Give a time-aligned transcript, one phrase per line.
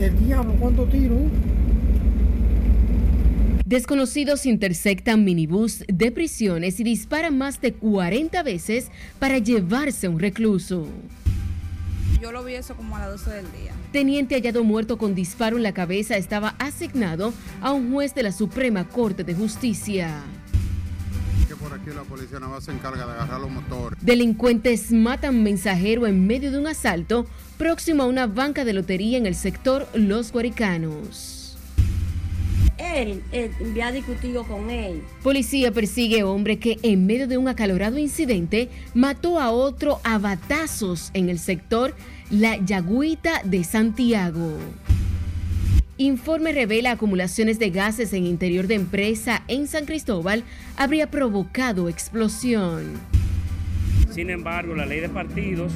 [0.00, 1.18] el diablo, ¿cuántos tiros?
[3.64, 10.20] Desconocidos interceptan minibús de prisiones y disparan más de 40 veces para llevarse a un
[10.20, 10.86] recluso.
[12.20, 13.72] Yo lo vi eso como a las 12 del día.
[13.92, 18.32] Teniente hallado muerto con disparo en la cabeza estaba asignado a un juez de la
[18.32, 20.22] Suprema Corte de Justicia.
[21.48, 23.98] Que por aquí la policía no se encarga de agarrar los motores.
[24.00, 27.26] Delincuentes matan mensajero en medio de un asalto
[27.58, 31.36] próximo a una banca de lotería en el sector Los Guaricanos
[32.78, 35.02] él, él había discutido con él.
[35.22, 41.10] Policía persigue hombre que en medio de un acalorado incidente mató a otro a batazos
[41.14, 41.94] en el sector
[42.30, 44.52] La Yagüita de Santiago.
[45.98, 50.44] Informe revela acumulaciones de gases en interior de empresa en San Cristóbal
[50.76, 53.00] habría provocado explosión.
[54.16, 55.70] Sin embargo, la ley de partidos,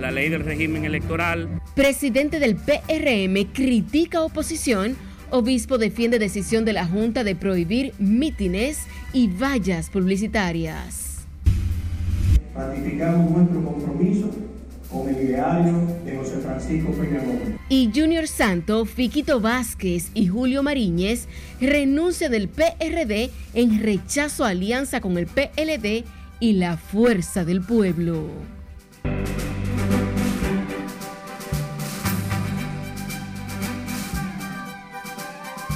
[0.00, 1.48] la ley del régimen electoral.
[1.76, 4.96] Presidente del PRM critica oposición
[5.30, 8.80] Obispo defiende decisión de la Junta de prohibir mítines
[9.12, 11.24] y vallas publicitarias.
[12.56, 14.28] Ratificamos nuestro compromiso
[14.90, 17.22] con el ideario de José Francisco Peña
[17.68, 21.28] Y Junior Santo, Fiquito Vázquez y Julio Mariñez
[21.60, 26.04] renuncian del PRD en rechazo a alianza con el PLD
[26.40, 28.28] y la Fuerza del Pueblo.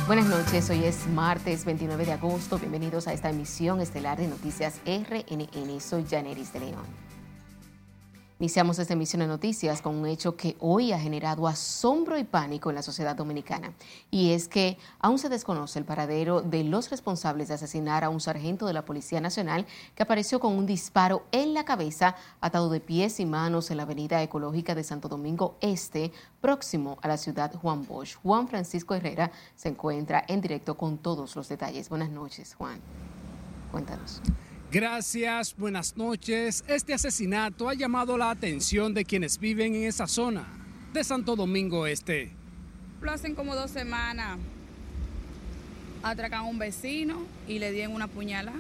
[0.07, 2.59] Buenas noches, hoy es martes 29 de agosto.
[2.59, 5.81] Bienvenidos a esta emisión estelar de Noticias RNN.
[5.81, 7.08] Soy Janeris de León.
[8.41, 12.71] Iniciamos esta emisión de noticias con un hecho que hoy ha generado asombro y pánico
[12.71, 13.73] en la sociedad dominicana.
[14.13, 18.21] Y es que aún se desconoce el paradero de los responsables de asesinar a un
[18.21, 22.79] sargento de la Policía Nacional que apareció con un disparo en la cabeza, atado de
[22.79, 27.53] pies y manos en la avenida ecológica de Santo Domingo Este, próximo a la ciudad
[27.57, 28.15] Juan Bosch.
[28.23, 31.89] Juan Francisco Herrera se encuentra en directo con todos los detalles.
[31.89, 32.79] Buenas noches, Juan.
[33.73, 34.23] Cuéntanos.
[34.71, 36.63] Gracias, buenas noches.
[36.69, 40.47] Este asesinato ha llamado la atención de quienes viven en esa zona
[40.93, 42.33] de Santo Domingo Este.
[43.01, 44.37] Lo hacen como dos semanas.
[46.03, 48.53] Atracan a un vecino y le dieron una puñala.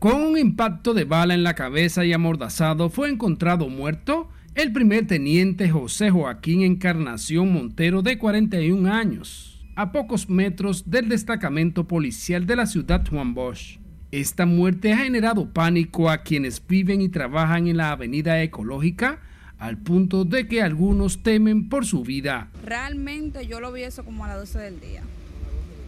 [0.00, 5.06] Con un impacto de bala en la cabeza y amordazado fue encontrado muerto el primer
[5.06, 12.56] teniente José Joaquín Encarnación Montero de 41 años, a pocos metros del destacamento policial de
[12.56, 13.78] la ciudad Juan Bosch.
[14.14, 19.18] Esta muerte ha generado pánico a quienes viven y trabajan en la avenida ecológica
[19.58, 22.48] al punto de que algunos temen por su vida.
[22.64, 25.02] Realmente yo lo vi eso como a las 12 del día,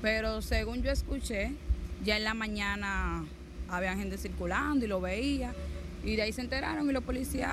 [0.03, 1.53] pero según yo escuché,
[2.05, 3.25] ya en la mañana
[3.69, 5.55] había gente circulando y lo veía,
[6.05, 7.53] y de ahí se enteraron y los policías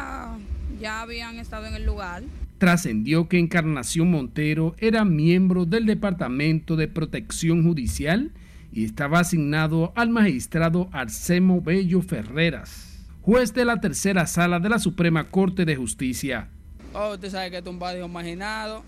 [0.81, 2.23] ya habían estado en el lugar.
[2.57, 8.31] Trascendió que Encarnación Montero era miembro del Departamento de Protección Judicial
[8.73, 14.79] y estaba asignado al magistrado Arsemo Bello Ferreras, juez de la tercera sala de la
[14.79, 16.49] Suprema Corte de Justicia.
[16.93, 18.83] Oh, usted sabe que es un barrio marginado,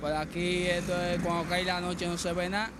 [0.00, 2.70] por aquí esto es, cuando cae la noche no se ve nada,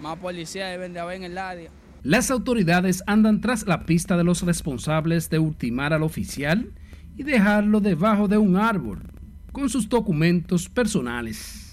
[0.00, 1.70] más policía deben de haber en el área.
[2.02, 6.72] Las autoridades andan tras la pista de los responsables de ultimar al oficial
[7.16, 9.02] y dejarlo debajo de un árbol,
[9.52, 11.69] con sus documentos personales.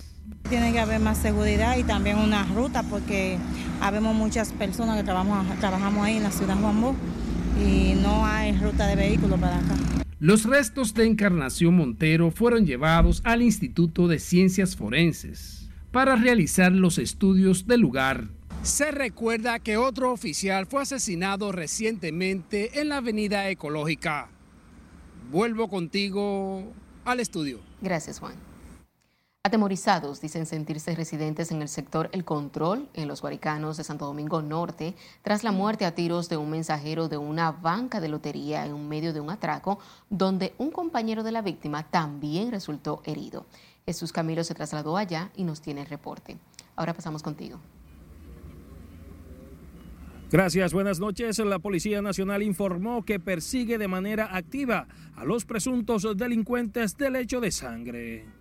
[0.50, 3.38] Tiene que haber más seguridad y también una ruta porque
[3.82, 6.96] habemos muchas personas que trabajamos, trabajamos ahí en la ciudad de Juan
[7.62, 9.76] y no hay ruta de vehículos para acá.
[10.20, 16.98] Los restos de Encarnación Montero fueron llevados al Instituto de Ciencias Forenses para realizar los
[16.98, 18.30] estudios del lugar.
[18.64, 24.30] Se recuerda que otro oficial fue asesinado recientemente en la Avenida Ecológica.
[25.32, 26.72] Vuelvo contigo
[27.06, 27.60] al estudio.
[27.82, 28.47] Gracias, Juan.
[29.48, 34.42] Atemorizados dicen sentirse residentes en el sector El Control, en los Guaricanos de Santo Domingo
[34.42, 38.90] Norte, tras la muerte a tiros de un mensajero de una banca de lotería en
[38.90, 43.46] medio de un atraco, donde un compañero de la víctima también resultó herido.
[43.86, 46.38] Jesús Camilo se trasladó allá y nos tiene el reporte.
[46.76, 47.58] Ahora pasamos contigo.
[50.30, 51.40] Gracias, buenas noches.
[51.40, 57.40] La Policía Nacional informó que persigue de manera activa a los presuntos delincuentes del hecho
[57.40, 58.37] de sangre.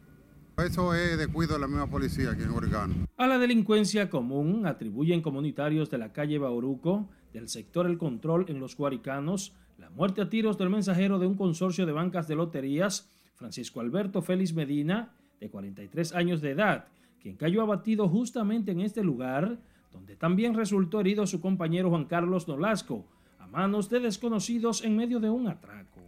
[0.59, 3.07] Eso es de cuido de la misma policía aquí en Oregón.
[3.19, 8.59] A la delincuencia común atribuyen comunitarios de la calle Bauruco, del sector El Control en
[8.59, 13.11] los Guaricanos, la muerte a tiros del mensajero de un consorcio de bancas de loterías,
[13.35, 16.89] Francisco Alberto Félix Medina, de 43 años de edad,
[17.21, 19.59] quien cayó abatido justamente en este lugar,
[19.93, 23.07] donde también resultó herido su compañero Juan Carlos Nolasco,
[23.39, 26.01] a manos de desconocidos en medio de un atraco.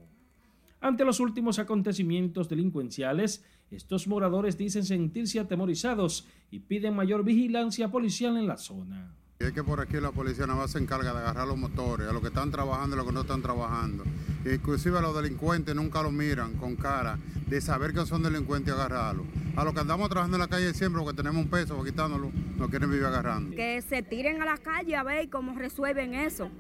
[0.81, 8.37] Ante los últimos acontecimientos delincuenciales, estos moradores dicen sentirse atemorizados y piden mayor vigilancia policial
[8.37, 9.15] en la zona.
[9.41, 12.09] Y es que por aquí la policía nada más se encarga de agarrar los motores,
[12.09, 14.03] a los que están trabajando y a los que no están trabajando.
[14.45, 18.77] Inclusive a los delincuentes nunca lo miran con cara de saber que son delincuentes y
[18.77, 19.27] agarrarlos.
[19.55, 22.33] A los que andamos trabajando en la calle siempre porque tenemos un peso, para quitándolo,
[22.57, 23.55] nos quieren vivir agarrando.
[23.55, 26.51] Que se tiren a la calle a ver cómo resuelven eso.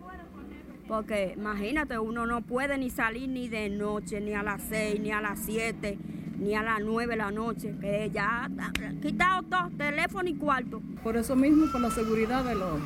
[0.86, 5.10] Porque imagínate, uno no puede ni salir ni de noche, ni a las seis, ni
[5.10, 5.98] a las siete,
[6.38, 10.80] ni a las nueve de la noche, que ya está quitado todo, teléfono y cuarto.
[11.02, 12.80] Por eso mismo, por la seguridad de los,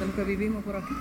[0.00, 0.94] de los que vivimos por aquí.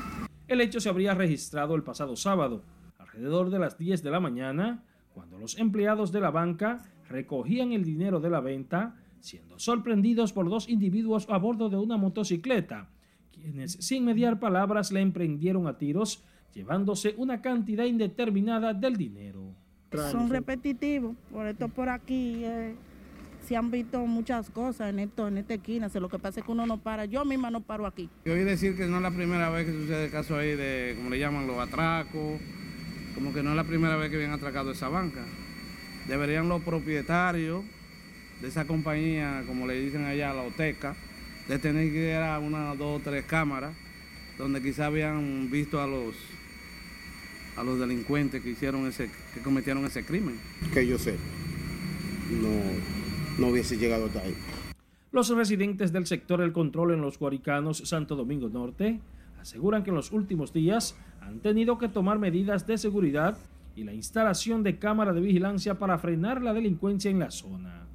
[0.47, 2.63] El hecho se habría registrado el pasado sábado,
[2.99, 4.83] alrededor de las 10 de la mañana,
[5.13, 10.49] cuando los empleados de la banca recogían el dinero de la venta, siendo sorprendidos por
[10.49, 12.89] dos individuos a bordo de una motocicleta,
[13.31, 16.23] quienes sin mediar palabras le emprendieron a tiros,
[16.53, 19.55] llevándose una cantidad indeterminada del dinero.
[19.91, 22.75] Son repetitivos, por esto por aquí eh,
[23.45, 26.51] se han visto muchas cosas en esto, en esta esquina, lo que pasa es que
[26.51, 28.09] uno no para, yo misma no paro aquí.
[28.23, 30.93] Yo oí decir que no es la primera vez que sucede el caso ahí de,
[30.95, 32.39] como le llaman, los atracos,
[33.15, 35.25] como que no es la primera vez que vienen atracado esa banca.
[36.07, 37.63] Deberían los propietarios
[38.41, 40.95] de esa compañía, como le dicen allá, la OTECA,
[41.49, 43.73] de tener que ir a una, dos o tres cámaras
[44.37, 46.15] donde quizá habían visto a los
[47.55, 50.39] a los delincuentes que hicieron ese, que cometieron ese crimen.
[50.73, 51.15] Que yo sé,
[52.41, 54.35] no, no hubiese llegado hasta ahí.
[55.11, 58.99] Los residentes del sector El Control en los Guaricanos, Santo Domingo Norte,
[59.39, 63.37] aseguran que en los últimos días han tenido que tomar medidas de seguridad
[63.75, 67.87] y la instalación de cámaras de vigilancia para frenar la delincuencia en la zona.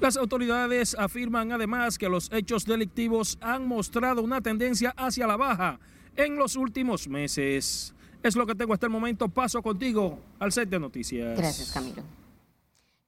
[0.00, 5.78] Las autoridades afirman además que los hechos delictivos han mostrado una tendencia hacia la baja
[6.16, 7.94] en los últimos meses.
[8.22, 9.28] Es lo que tengo hasta el momento.
[9.28, 11.36] Paso contigo al set de noticias.
[11.36, 12.02] Gracias, Camilo.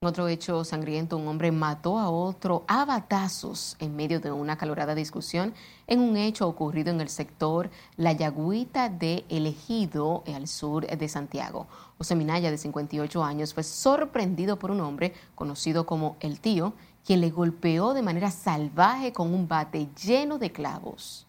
[0.01, 4.95] Otro hecho sangriento, un hombre mató a otro a batazos en medio de una calorada
[4.95, 5.55] discusión
[5.87, 11.69] en un hecho ocurrido en el sector La Yagüita de Elegido, al sur de Santiago.
[11.97, 16.75] José Minaya, de 58 años, fue sorprendido por un hombre conocido como El Tío,
[17.07, 21.27] quien le golpeó de manera salvaje con un bate lleno de clavos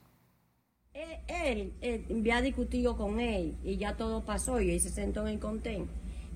[1.27, 1.73] él,
[2.09, 5.87] había discutido con él y ya todo pasó y él se sentó en el contén.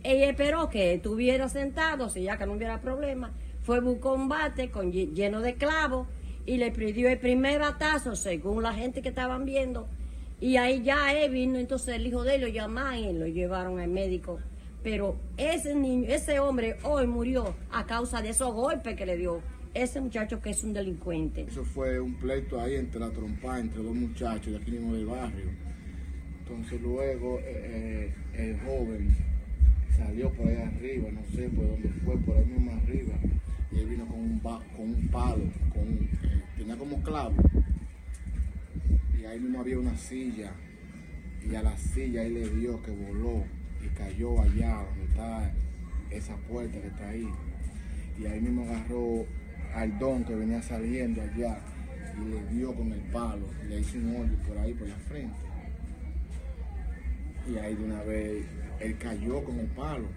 [0.04, 4.92] Ella esperó que estuviera sentado, si ya que no hubiera problema, fue un bate con,
[4.92, 6.08] lleno de clavos
[6.46, 9.88] y le pidió el primer batazo según la gente que estaban viendo.
[10.42, 13.80] Y ahí ya él vino, entonces el hijo de él lo llamaron y lo llevaron
[13.80, 14.40] al médico.
[14.84, 19.42] Pero ese niño, ese hombre hoy murió a causa de esos golpes que le dio
[19.74, 21.44] ese muchacho que es un delincuente.
[21.44, 25.06] Eso fue un pleito ahí entre la trompa, entre dos muchachos de aquí mismo del
[25.06, 25.46] barrio.
[26.40, 29.16] Entonces luego eh, eh, el joven
[29.96, 33.16] salió por ahí arriba, no sé por dónde fue, por ahí mismo arriba.
[33.72, 35.44] Y él vino con un, con un palo,
[35.74, 37.36] con, eh, tenía como clavo.
[39.20, 40.54] Y ahí mismo había una silla.
[41.48, 43.44] Y a la silla él le dio que voló
[43.84, 45.54] y cayó allá donde está
[46.10, 47.30] esa puerta que está ahí.
[48.20, 49.26] Y ahí mismo agarró
[49.74, 51.60] al don que venía saliendo allá
[52.18, 55.38] y le dio con el palo, le hizo un hoyo por ahí por la frente.
[57.48, 58.46] Y ahí de una vez
[58.80, 60.08] él cayó con el palo.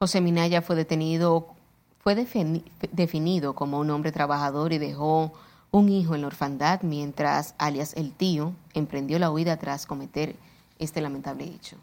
[0.00, 1.54] José Minaya fue detenido,
[1.98, 5.32] fue definido como un hombre trabajador y dejó
[5.70, 10.36] un hijo en la orfandad mientras alias el tío emprendió la huida tras cometer
[10.78, 11.76] este lamentable hecho.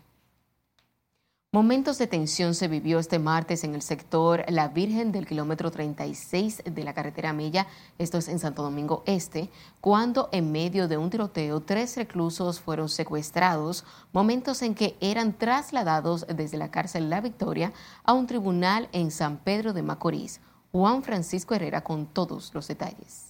[1.54, 6.64] Momentos de tensión se vivió este martes en el sector La Virgen del kilómetro 36
[6.66, 9.50] de la carretera Mella, esto es en Santo Domingo Este,
[9.80, 16.28] cuando en medio de un tiroteo tres reclusos fueron secuestrados, momentos en que eran trasladados
[16.28, 17.72] desde la cárcel La Victoria
[18.04, 20.42] a un tribunal en San Pedro de Macorís.
[20.74, 23.27] Juan Francisco Herrera con todos los detalles.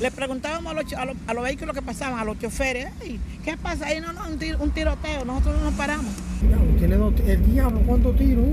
[0.00, 2.88] Le preguntábamos a los, vehículos que pasaban, a los choferes,
[3.42, 4.00] ¿qué pasa ahí?
[4.00, 6.12] No, no, un, tiroteo, nosotros no nos paramos.
[7.26, 8.46] El diablo, ¿cuántos tiros?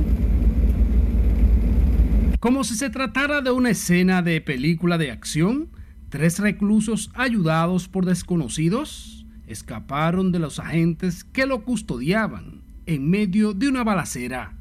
[2.40, 5.70] Como si se tratara de una escena de película de acción,
[6.10, 13.68] tres reclusos ayudados por desconocidos escaparon de los agentes que lo custodiaban en medio de
[13.68, 14.54] una balacera.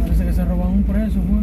[0.00, 1.39] Parece que se roban un preso, fue.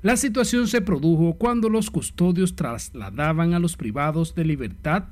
[0.00, 5.04] La situación se produjo cuando los custodios trasladaban a los privados de libertad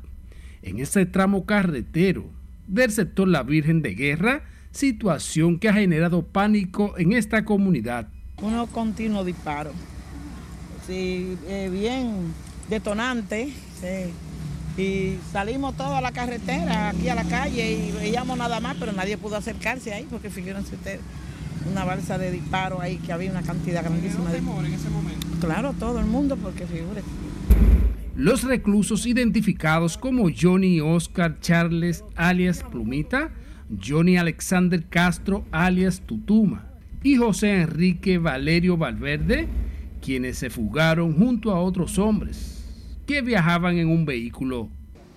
[0.62, 2.30] en ese tramo carretero
[2.68, 8.06] del sector La Virgen de Guerra, situación que ha generado pánico en esta comunidad.
[8.40, 9.72] Uno continuo disparo,
[10.86, 12.32] sí, eh, bien
[12.68, 13.52] detonante,
[14.78, 18.92] Y salimos todos a la carretera, aquí a la calle, y veíamos nada más, pero
[18.92, 21.00] nadie pudo acercarse ahí, porque figúrense ustedes,
[21.70, 24.38] una balsa de disparo ahí, que había una cantidad grandísima de...
[24.38, 25.26] en ese momento?
[25.40, 27.08] Claro, todo el mundo, porque figúrense.
[28.16, 33.30] Los reclusos identificados como Johnny Oscar Charles alias Plumita,
[33.84, 36.64] Johnny Alexander Castro alias Tutuma
[37.02, 39.48] y José Enrique Valerio Valverde,
[40.00, 42.64] quienes se fugaron junto a otros hombres
[43.06, 44.68] que viajaban en un vehículo.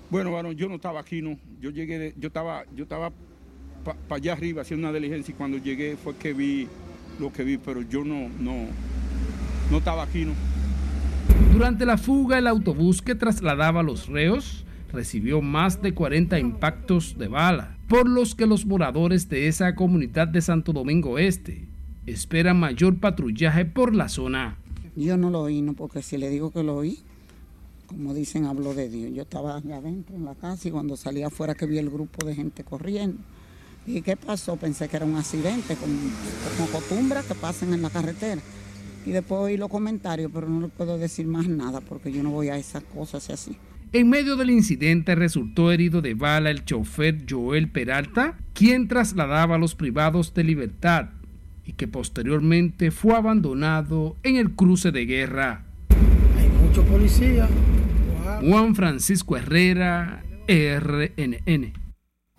[0.09, 1.37] Bueno, bueno, yo no estaba aquí, no.
[1.61, 3.11] Yo llegué, de- yo estaba, yo estaba
[3.83, 6.67] para allá arriba haciendo una diligencia y cuando llegué fue que vi
[7.19, 8.67] lo que vi, pero yo no, no,
[9.71, 10.33] no estaba aquí, no.
[11.53, 17.17] Durante la fuga, el autobús que trasladaba a los reos recibió más de 40 impactos
[17.17, 21.67] de bala, por los que los moradores de esa comunidad de Santo Domingo Este
[22.05, 24.57] esperan mayor patrullaje por la zona.
[24.95, 26.99] Yo no lo oí, no, porque si le digo que lo oí,
[27.87, 29.11] como dicen, hablo de Dios.
[29.13, 32.25] Yo estaba allá adentro en la casa y cuando salí afuera que vi el grupo
[32.25, 33.17] de gente corriendo.
[33.89, 34.55] Dije, ¿qué pasó?
[34.55, 35.95] Pensé que era un accidente, como,
[36.55, 38.39] como costumbre que pasen en la carretera.
[39.03, 42.29] Y después oí los comentarios, pero no le puedo decir más nada porque yo no
[42.29, 43.57] voy a esas cosas y así.
[43.91, 49.57] En medio del incidente resultó herido de bala el chofer Joel Peralta, quien trasladaba a
[49.57, 51.09] los privados de libertad
[51.65, 55.65] y que posteriormente fue abandonado en el cruce de guerra.
[56.37, 57.49] Hay muchos policías.
[58.41, 61.88] Juan Francisco Herrera, RNN.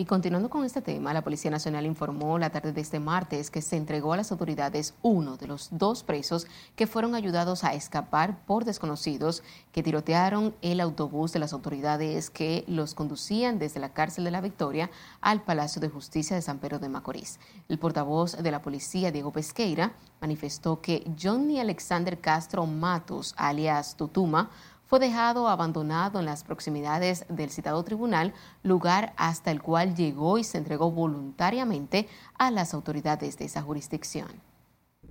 [0.00, 3.61] Y continuando con este tema, la Policía Nacional informó la tarde de este martes que
[3.61, 8.42] se entregó a las autoridades uno de los dos presos que fueron ayudados a escapar
[8.47, 9.42] por desconocidos
[9.73, 14.40] que tirotearon el autobús de las autoridades que los conducían desde la cárcel de la
[14.40, 14.90] Victoria
[15.21, 17.38] al Palacio de Justicia de San Pedro de Macorís.
[17.69, 19.92] El portavoz de la policía, Diego Pesqueira,
[20.23, 24.49] manifestó que Johnny Alexander Castro Matos, alias Tutuma,
[24.91, 30.43] fue dejado abandonado en las proximidades del citado tribunal, lugar hasta el cual llegó y
[30.43, 34.27] se entregó voluntariamente a las autoridades de esa jurisdicción.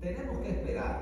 [0.02, 1.00] Tenemos que esperar,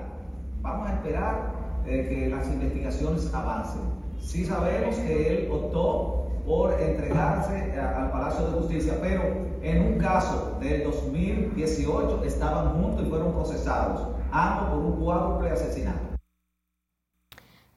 [0.61, 1.53] vamos a esperar
[1.87, 3.81] eh, que las investigaciones avancen.
[4.19, 9.23] Sí sabemos que él optó por entregarse a- al Palacio de Justicia, pero
[9.63, 16.16] en un caso del 2018 estaban juntos y fueron procesados, ambos por un cuádruple asesinato.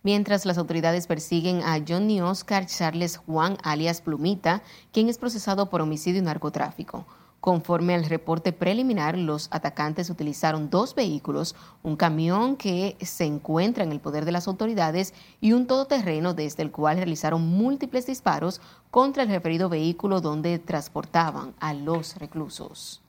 [0.02, 5.82] Mientras las autoridades persiguen a Johnny Oscar Charles Juan, alias Plumita, quien es procesado por
[5.82, 7.04] homicidio y narcotráfico.
[7.40, 13.92] Conforme al reporte preliminar, los atacantes utilizaron dos vehículos, un camión que se encuentra en
[13.92, 19.22] el poder de las autoridades y un todoterreno desde el cual realizaron múltiples disparos contra
[19.22, 23.02] el referido vehículo donde transportaban a los reclusos.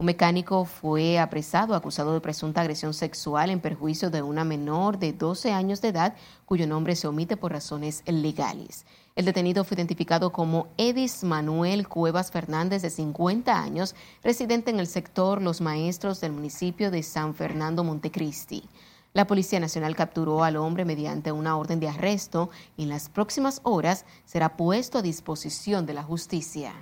[0.00, 5.12] Un mecánico fue apresado acusado de presunta agresión sexual en perjuicio de una menor de
[5.12, 6.16] 12 años de edad
[6.46, 8.86] cuyo nombre se omite por razones legales.
[9.14, 14.86] El detenido fue identificado como Edis Manuel Cuevas Fernández, de 50 años, residente en el
[14.86, 18.70] sector Los Maestros del municipio de San Fernando Montecristi.
[19.12, 23.60] La Policía Nacional capturó al hombre mediante una orden de arresto y en las próximas
[23.64, 26.72] horas será puesto a disposición de la justicia.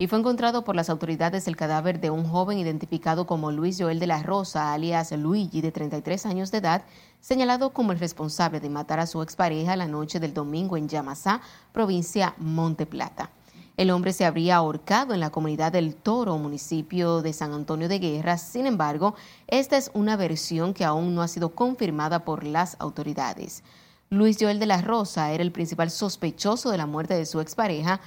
[0.00, 4.00] Y fue encontrado por las autoridades el cadáver de un joven identificado como Luis Joel
[4.00, 6.84] de la Rosa, alias Luigi, de 33 años de edad,
[7.20, 11.42] señalado como el responsable de matar a su expareja la noche del domingo en Yamasá,
[11.72, 13.28] provincia Monte Plata.
[13.76, 17.98] El hombre se habría ahorcado en la comunidad del Toro, municipio de San Antonio de
[17.98, 18.38] Guerra.
[18.38, 19.14] Sin embargo,
[19.48, 23.62] esta es una versión que aún no ha sido confirmada por las autoridades.
[24.08, 28.00] Luis Joel de la Rosa era el principal sospechoso de la muerte de su expareja,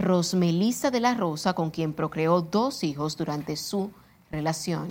[0.00, 3.90] Rosmelisa de la Rosa, con quien procreó dos hijos durante su
[4.30, 4.88] relación.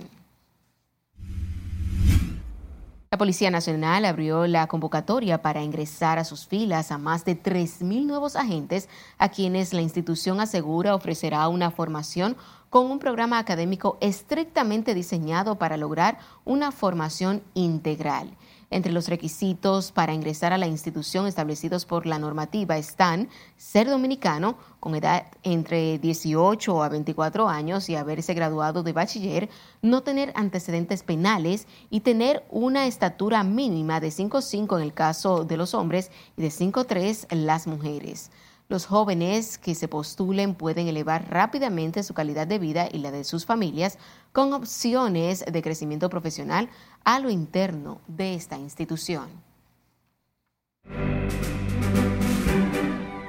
[3.11, 8.05] La Policía Nacional abrió la convocatoria para ingresar a sus filas a más de 3.000
[8.05, 8.87] nuevos agentes
[9.17, 12.37] a quienes la institución asegura ofrecerá una formación
[12.69, 18.37] con un programa académico estrictamente diseñado para lograr una formación integral.
[18.71, 24.57] Entre los requisitos para ingresar a la institución establecidos por la normativa están ser dominicano
[24.79, 29.49] con edad entre 18 a 24 años y haberse graduado de bachiller,
[29.81, 35.57] no tener antecedentes penales y tener una estatura mínima de 5'5 en el caso de
[35.57, 38.29] los hombres y de 5'3 las mujeres.
[38.69, 43.23] Los jóvenes que se postulen pueden elevar rápidamente su calidad de vida y la de
[43.23, 43.97] sus familias
[44.31, 46.69] con opciones de crecimiento profesional
[47.03, 49.29] a lo interno de esta institución.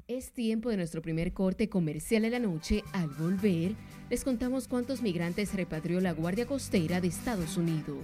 [0.07, 2.85] Es tiempo de nuestro primer corte comercial de la noche.
[2.93, 3.75] Al volver,
[4.11, 7.97] les contamos cuántos migrantes repatrió la Guardia Costera de Estados Unidos.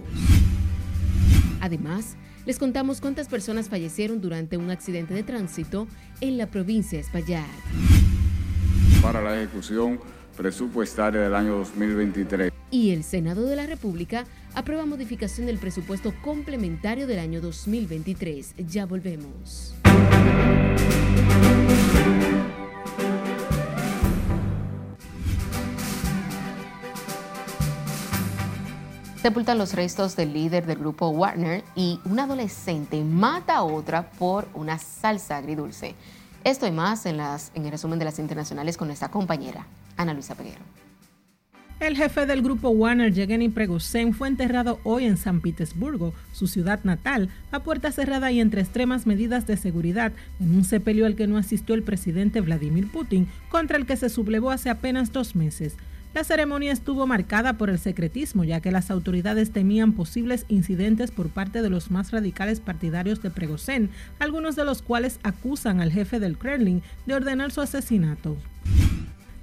[1.61, 5.87] Además, les contamos cuántas personas fallecieron durante un accidente de tránsito
[6.21, 7.45] en la provincia de Espaillat.
[9.01, 9.99] Para la ejecución
[10.37, 12.53] presupuestaria del año 2023.
[12.71, 18.53] Y el Senado de la República aprueba modificación del presupuesto complementario del año 2023.
[18.67, 19.73] Ya volvemos.
[29.21, 34.47] Sepultan los restos del líder del grupo Warner y un adolescente mata a otra por
[34.53, 35.95] una salsa agridulce.
[36.45, 39.65] Esto y más en, las, en el resumen de las internacionales con nuestra compañera,
[39.97, 40.61] Ana Luisa Peguero.
[41.79, 46.83] El jefe del grupo Warner, Yevgeny Prigozhin, fue enterrado hoy en San Petersburgo, su ciudad
[46.83, 51.27] natal, a puerta cerrada y entre extremas medidas de seguridad, en un sepelio al que
[51.27, 55.75] no asistió el presidente Vladimir Putin, contra el que se sublevó hace apenas dos meses.
[56.15, 61.29] La ceremonia estuvo marcada por el secretismo, ya que las autoridades temían posibles incidentes por
[61.29, 66.19] parte de los más radicales partidarios de Prigozhin, algunos de los cuales acusan al jefe
[66.19, 68.35] del Kremlin de ordenar su asesinato.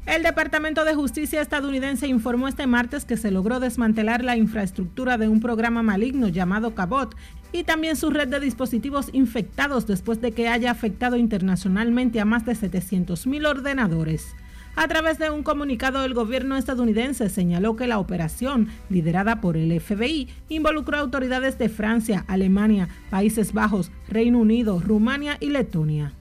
[0.07, 5.29] El Departamento de Justicia estadounidense informó este martes que se logró desmantelar la infraestructura de
[5.29, 7.17] un programa maligno llamado Cabot
[7.53, 12.45] y también su red de dispositivos infectados después de que haya afectado internacionalmente a más
[12.45, 14.37] de 700.000 ordenadores.
[14.77, 19.81] A través de un comunicado, el gobierno estadounidense señaló que la operación, liderada por el
[19.81, 26.13] FBI, involucró a autoridades de Francia, Alemania, Países Bajos, Reino Unido, Rumania y Letonia.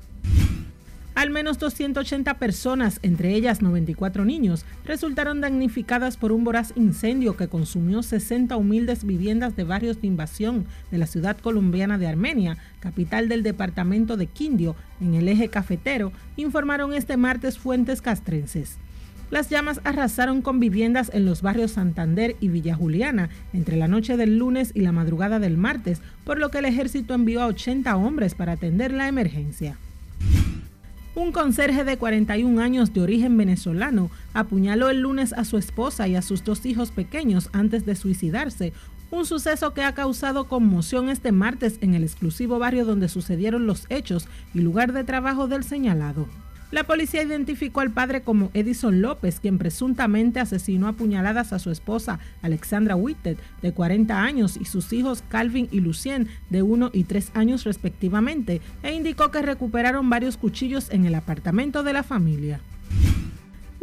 [1.16, 7.48] Al menos 280 personas, entre ellas 94 niños, resultaron damnificadas por un voraz incendio que
[7.48, 13.30] consumió 60 humildes viviendas de barrios de invasión de la ciudad colombiana de Armenia, capital
[13.30, 18.78] del departamento de Quindio, en el eje cafetero, informaron este martes fuentes castrenses.
[19.30, 24.18] Las llamas arrasaron con viviendas en los barrios Santander y Villa Juliana entre la noche
[24.18, 27.96] del lunes y la madrugada del martes, por lo que el ejército envió a 80
[27.98, 29.78] hombres para atender la emergencia.
[31.16, 36.16] Un conserje de 41 años de origen venezolano apuñaló el lunes a su esposa y
[36.16, 38.74] a sus dos hijos pequeños antes de suicidarse,
[39.12, 43.86] un suceso que ha causado conmoción este martes en el exclusivo barrio donde sucedieron los
[43.90, 46.28] hechos y lugar de trabajo del señalado.
[46.74, 51.70] La policía identificó al padre como Edison López, quien presuntamente asesinó a puñaladas a su
[51.70, 57.04] esposa Alexandra Whitted, de 40 años, y sus hijos Calvin y Lucien, de 1 y
[57.04, 62.60] 3 años respectivamente, e indicó que recuperaron varios cuchillos en el apartamento de la familia.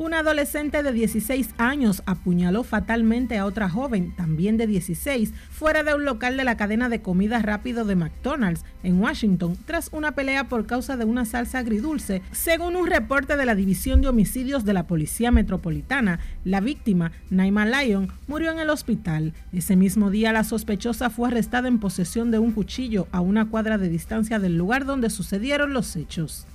[0.01, 5.95] Un adolescente de 16 años apuñaló fatalmente a otra joven, también de 16, fuera de
[5.95, 10.45] un local de la cadena de comida rápido de McDonald's en Washington, tras una pelea
[10.45, 12.23] por causa de una salsa agridulce.
[12.33, 17.67] Según un reporte de la División de Homicidios de la Policía Metropolitana, la víctima, Naima
[17.67, 19.35] Lyon, murió en el hospital.
[19.53, 23.77] Ese mismo día, la sospechosa fue arrestada en posesión de un cuchillo a una cuadra
[23.77, 26.47] de distancia del lugar donde sucedieron los hechos.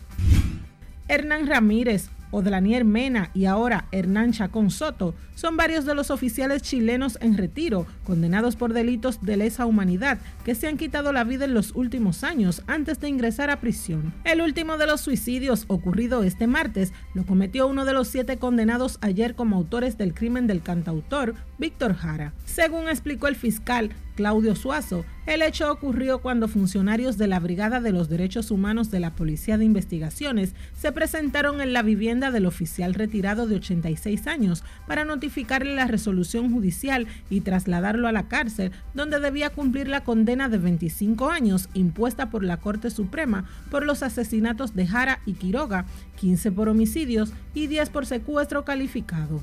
[1.07, 7.17] Hernán Ramírez, Odlanier Mena y ahora Hernán Chacón Soto son varios de los oficiales chilenos
[7.21, 11.53] en retiro condenados por delitos de lesa humanidad que se han quitado la vida en
[11.53, 14.13] los últimos años antes de ingresar a prisión.
[14.23, 18.97] El último de los suicidios ocurrido este martes lo cometió uno de los siete condenados
[19.01, 22.33] ayer como autores del crimen del cantautor Víctor Jara.
[22.45, 27.91] Según explicó el fiscal Claudio Suazo, el hecho ocurrió cuando funcionarios de la Brigada de
[27.91, 32.93] los Derechos Humanos de la Policía de Investigaciones se presentaron en la vivienda del oficial
[32.93, 39.19] retirado de 86 años para notificarle la resolución judicial y trasladarlo a la cárcel, donde
[39.19, 44.75] debía cumplir la condena de 25 años impuesta por la Corte Suprema por los asesinatos
[44.75, 49.41] de Jara y Quiroga, 15 por homicidios y 10 por secuestro calificado.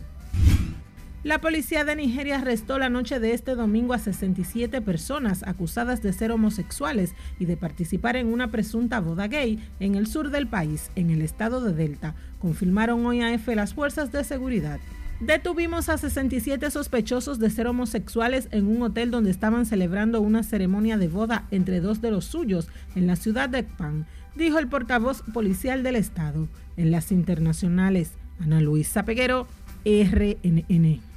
[1.25, 6.13] La policía de Nigeria arrestó la noche de este domingo a 67 personas acusadas de
[6.13, 10.91] ser homosexuales y de participar en una presunta boda gay en el sur del país,
[10.97, 14.81] en el estado de Delta, confirmaron hoy a EFE las fuerzas de seguridad.
[15.21, 20.99] Detuvimos a 67 sospechosos de ser homosexuales en un hotel donde estaban celebrando una ceremonia
[20.99, 25.23] de boda entre dos de los suyos en la ciudad de Pan, dijo el portavoz
[25.33, 26.49] policial del estado.
[26.77, 29.47] En las internacionales, Ana Luisa Peguero,
[29.85, 31.12] RNN.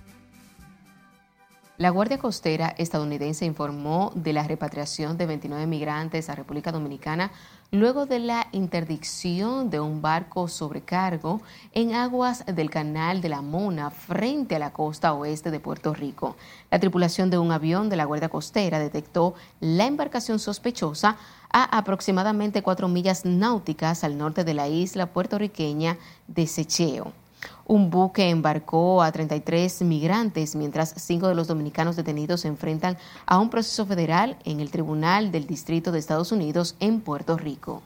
[1.77, 7.33] La Guardia Costera estadounidense informó de la repatriación de 29 migrantes a República Dominicana
[7.71, 11.41] luego de la interdicción de un barco sobrecargo
[11.73, 16.37] en aguas del Canal de la Mona frente a la costa oeste de Puerto Rico.
[16.71, 21.17] La tripulación de un avión de la Guardia Costera detectó la embarcación sospechosa
[21.51, 27.24] a aproximadamente cuatro millas náuticas al norte de la isla puertorriqueña de Secheo.
[27.65, 33.39] Un buque embarcó a 33 migrantes, mientras cinco de los dominicanos detenidos se enfrentan a
[33.39, 37.81] un proceso federal en el Tribunal del Distrito de Estados Unidos en Puerto Rico.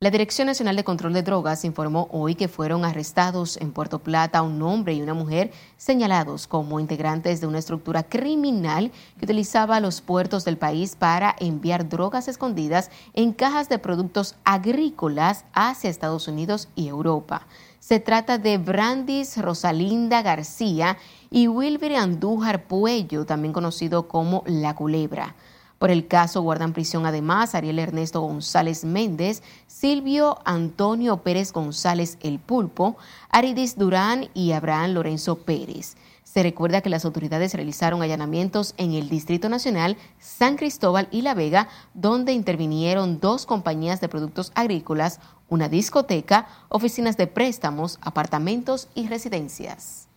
[0.00, 4.42] La Dirección Nacional de Control de Drogas informó hoy que fueron arrestados en Puerto Plata
[4.42, 10.02] un hombre y una mujer señalados como integrantes de una estructura criminal que utilizaba los
[10.02, 16.68] puertos del país para enviar drogas escondidas en cajas de productos agrícolas hacia Estados Unidos
[16.74, 17.46] y Europa.
[17.78, 20.98] Se trata de Brandis Rosalinda García
[21.30, 25.34] y Wilber Andújar Puello, también conocido como La Culebra.
[25.78, 32.38] Por el caso guardan prisión además Ariel Ernesto González Méndez, Silvio Antonio Pérez González El
[32.38, 32.96] Pulpo,
[33.30, 35.96] Aridis Durán y Abraham Lorenzo Pérez.
[36.22, 41.34] Se recuerda que las autoridades realizaron allanamientos en el Distrito Nacional, San Cristóbal y La
[41.34, 49.06] Vega, donde intervinieron dos compañías de productos agrícolas, una discoteca, oficinas de préstamos, apartamentos y
[49.06, 50.08] residencias.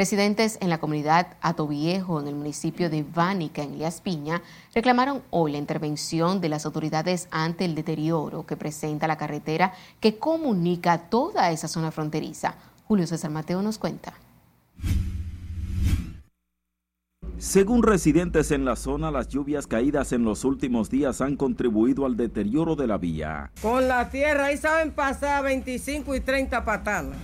[0.00, 4.40] Residentes en la comunidad Atoviejo, en el municipio de Vánica, en Elías Piña,
[4.74, 10.16] reclamaron hoy la intervención de las autoridades ante el deterioro que presenta la carretera que
[10.16, 12.54] comunica toda esa zona fronteriza.
[12.88, 14.14] Julio César Mateo nos cuenta.
[17.36, 22.16] Según residentes en la zona, las lluvias caídas en los últimos días han contribuido al
[22.16, 23.50] deterioro de la vía.
[23.60, 27.16] Con la tierra ahí saben pasar 25 y 30 patadas.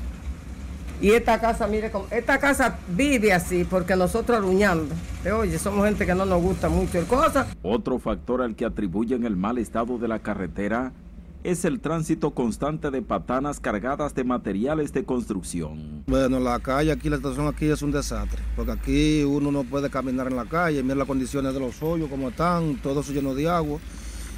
[1.01, 4.95] Y esta casa, mire, esta casa vive así porque nosotros aluñando.
[5.39, 7.49] Oye, somos gente que no nos gusta mucho el cosa.
[7.63, 10.93] Otro factor al que atribuyen el mal estado de la carretera
[11.45, 16.03] es el tránsito constante de patanas cargadas de materiales de construcción.
[16.07, 19.89] Bueno, la calle aquí, la estación aquí es un desastre, porque aquí uno no puede
[19.89, 23.33] caminar en la calle, mira las condiciones de los hoyos, como están, todo eso lleno
[23.35, 23.79] de agua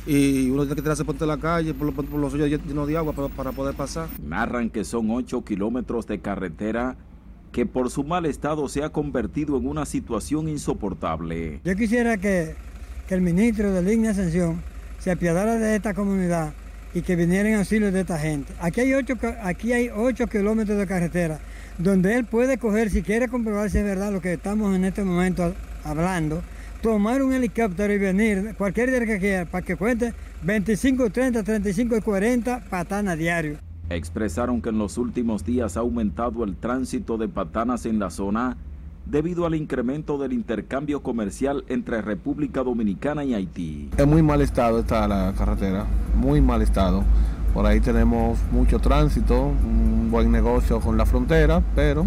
[0.08, 3.52] y uno tiene que tirarse por la calle, por, los hoyos llenos de agua para,
[3.52, 4.08] poder pasar.
[4.22, 6.96] Narran que son 8 kilómetros de carretera
[7.52, 11.60] que por su mal estado se ha convertido en una situación insoportable.
[11.62, 12.54] Yo quisiera que,
[13.10, 14.62] el ministro de Línea Ascensión
[14.98, 16.54] se apiadara de esta comunidad
[16.94, 18.52] y que viniera en auxilio de esta gente.
[18.60, 21.38] Aquí hay 8 aquí hay ocho kilómetros de carretera
[21.76, 25.04] donde él puede coger, si quiere comprobar si es verdad lo que estamos en este
[25.04, 26.42] momento hablando,
[26.80, 31.96] tomar un helicóptero y venir cualquier día que quiera para que cuente 25, 30, 35
[31.96, 33.58] y 40 patanas diario.
[33.90, 38.56] Expresaron que en los últimos días ha aumentado el tránsito de patanas en la zona
[39.06, 43.90] debido al incremento del intercambio comercial entre República Dominicana y Haití.
[43.96, 47.04] En muy mal estado está la carretera, muy mal estado.
[47.54, 52.06] Por ahí tenemos mucho tránsito, un buen negocio con la frontera, pero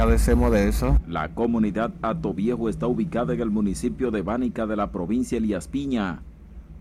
[0.00, 0.98] Agradecemos de eso.
[1.06, 1.92] La comunidad
[2.34, 6.22] Viejo está ubicada en el municipio de Bánica de la provincia Elías Piña,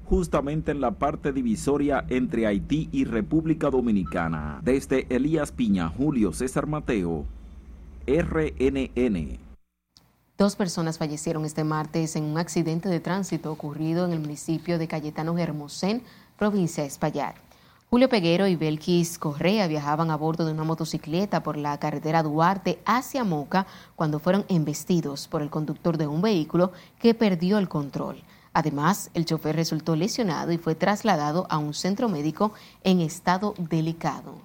[0.06, 4.62] justamente en la parte divisoria entre Haití y República Dominicana.
[4.64, 7.26] Desde Elías Piña, Julio César Mateo,
[8.08, 9.38] RNN.
[10.38, 14.88] Dos personas fallecieron este martes en un accidente de tránsito ocurrido en el municipio de
[14.88, 16.04] Cayetano Hermosén,
[16.38, 17.49] provincia de Espaillat.
[17.89, 22.78] Julio Peguero y Belkis Correa viajaban a bordo de una motocicleta por la carretera Duarte
[22.86, 28.21] hacia Moca cuando fueron embestidos por el conductor de un vehículo que perdió el control.
[28.54, 34.36] Además, el chofer resultó lesionado y fue trasladado a un centro médico en estado delicado.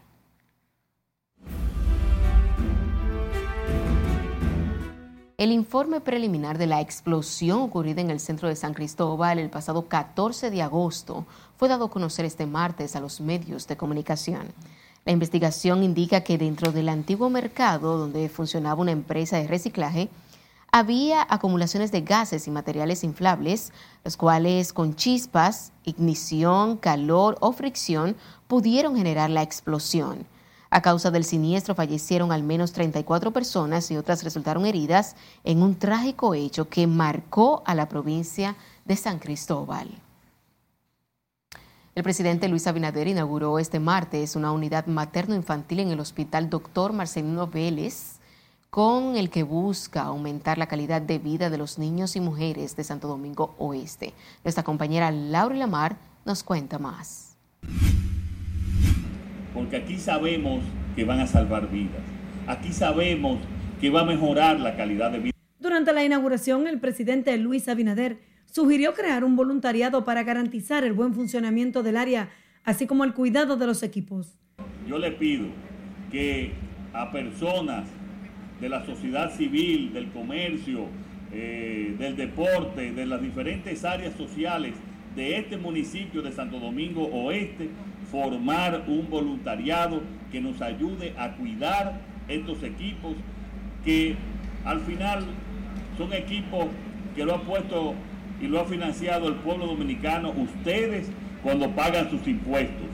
[5.36, 9.88] El informe preliminar de la explosión ocurrida en el centro de San Cristóbal el pasado
[9.88, 14.52] 14 de agosto fue dado a conocer este martes a los medios de comunicación.
[15.04, 20.08] La investigación indica que dentro del antiguo mercado donde funcionaba una empresa de reciclaje,
[20.70, 23.72] había acumulaciones de gases y materiales inflables,
[24.04, 28.14] los cuales con chispas, ignición, calor o fricción
[28.46, 30.26] pudieron generar la explosión.
[30.74, 35.76] A causa del siniestro fallecieron al menos 34 personas y otras resultaron heridas en un
[35.76, 39.88] trágico hecho que marcó a la provincia de San Cristóbal.
[41.94, 46.92] El presidente Luis Abinader inauguró este martes una unidad materno-infantil en el Hospital Dr.
[46.92, 48.18] Marcelino Vélez,
[48.68, 52.82] con el que busca aumentar la calidad de vida de los niños y mujeres de
[52.82, 54.12] Santo Domingo Oeste.
[54.42, 57.36] Nuestra compañera Laura Lamar nos cuenta más
[59.54, 60.64] porque aquí sabemos
[60.96, 62.02] que van a salvar vidas.
[62.46, 63.38] Aquí sabemos
[63.80, 65.32] que va a mejorar la calidad de vida.
[65.60, 71.14] Durante la inauguración, el presidente Luis Abinader sugirió crear un voluntariado para garantizar el buen
[71.14, 72.28] funcionamiento del área,
[72.64, 74.36] así como el cuidado de los equipos.
[74.86, 75.46] Yo le pido
[76.10, 76.52] que
[76.92, 77.88] a personas
[78.60, 80.86] de la sociedad civil, del comercio,
[81.32, 84.74] eh, del deporte, de las diferentes áreas sociales
[85.16, 87.70] de este municipio de Santo Domingo Oeste
[88.10, 93.14] formar un voluntariado que nos ayude a cuidar estos equipos
[93.84, 94.16] que
[94.64, 95.24] al final
[95.98, 96.66] son equipos
[97.14, 97.94] que lo ha puesto
[98.40, 101.08] y lo ha financiado el pueblo dominicano, ustedes
[101.42, 102.86] cuando pagan sus impuestos.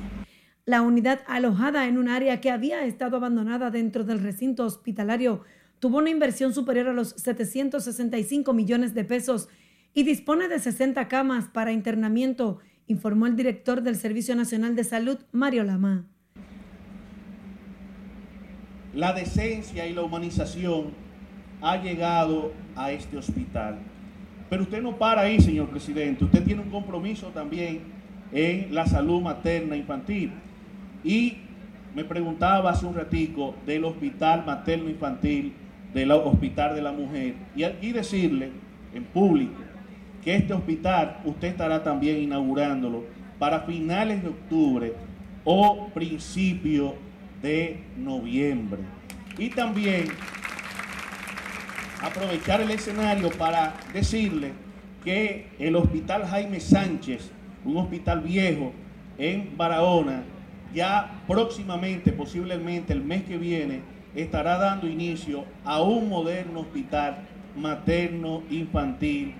[0.66, 5.42] La unidad alojada en un área que había estado abandonada dentro del recinto hospitalario
[5.78, 9.48] tuvo una inversión superior a los 765 millones de pesos
[9.94, 12.58] y dispone de 60 camas para internamiento,
[12.90, 16.06] informó el director del Servicio Nacional de Salud, Mario Lama.
[18.92, 20.88] La decencia y la humanización
[21.62, 23.78] ha llegado a este hospital.
[24.48, 26.24] Pero usted no para ahí, señor presidente.
[26.24, 27.82] Usted tiene un compromiso también
[28.32, 30.32] en la salud materna infantil.
[31.04, 31.36] Y
[31.94, 35.52] me preguntaba hace un ratico del hospital materno infantil,
[35.94, 37.34] del hospital de la mujer.
[37.54, 38.50] Y, y decirle
[38.92, 39.69] en público
[40.24, 43.04] que este hospital usted estará también inaugurándolo
[43.38, 44.94] para finales de octubre
[45.44, 46.94] o principio
[47.42, 48.80] de noviembre.
[49.38, 50.08] Y también
[52.02, 54.52] aprovechar el escenario para decirle
[55.04, 57.30] que el Hospital Jaime Sánchez,
[57.64, 58.72] un hospital viejo
[59.16, 60.22] en Barahona,
[60.74, 63.80] ya próximamente, posiblemente el mes que viene,
[64.14, 69.34] estará dando inicio a un moderno hospital materno infantil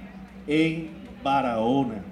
[0.51, 0.91] en
[1.23, 2.03] Barahona.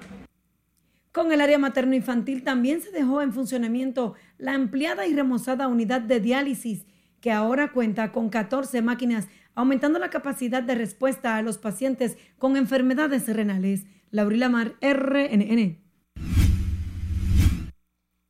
[1.11, 6.20] Con el área materno-infantil también se dejó en funcionamiento la ampliada y remozada unidad de
[6.20, 6.87] diálisis,
[7.20, 12.57] que ahora cuenta con 14 máquinas, aumentando la capacidad de respuesta a los pacientes con
[12.57, 13.87] enfermedades renales.
[14.12, 15.77] Laurila Mar, RNN.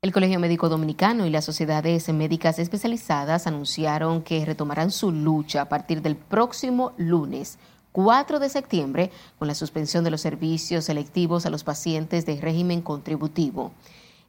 [0.01, 5.69] El Colegio Médico Dominicano y las sociedades médicas especializadas anunciaron que retomarán su lucha a
[5.69, 7.59] partir del próximo lunes
[8.01, 12.81] 4 de septiembre con la suspensión de los servicios selectivos a los pacientes de régimen
[12.81, 13.73] contributivo.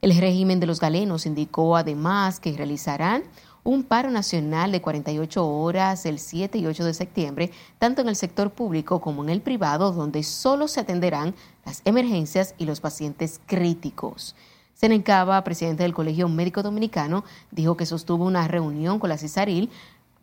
[0.02, 3.22] El régimen de los galenos indicó además que realizarán
[3.62, 8.16] un paro nacional de 48 horas el 7 y 8 de septiembre, tanto en el
[8.16, 13.40] sector público como en el privado, donde solo se atenderán las emergencias y los pacientes
[13.46, 14.34] críticos.
[14.74, 19.70] Senencaba, presidente del Colegio Médico Dominicano, dijo que sostuvo una reunión con la CISARIL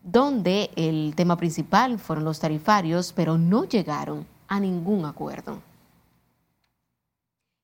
[0.03, 5.61] donde el tema principal fueron los tarifarios, pero no llegaron a ningún acuerdo.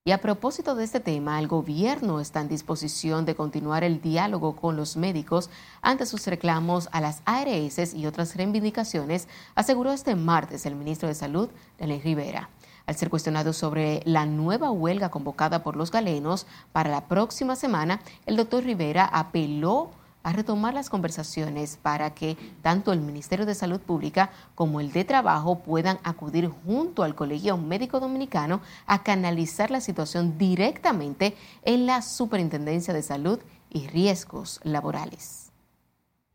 [0.06, 4.54] Y a propósito de este tema, el gobierno está en disposición de continuar el diálogo
[4.54, 5.50] con los médicos
[5.82, 11.15] ante sus reclamos a las ARS y otras reivindicaciones, aseguró este martes el ministro de
[11.15, 11.48] Salud,
[11.80, 12.50] Daniel Rivera.
[12.86, 18.02] Al ser cuestionado sobre la nueva huelga convocada por los galenos para la próxima semana,
[18.26, 19.91] el doctor Rivera apeló
[20.23, 25.03] a retomar las conversaciones para que tanto el Ministerio de Salud Pública como el de
[25.03, 32.01] Trabajo puedan acudir junto al Colegio Médico Dominicano a canalizar la situación directamente en la
[32.01, 35.51] Superintendencia de Salud y Riesgos Laborales.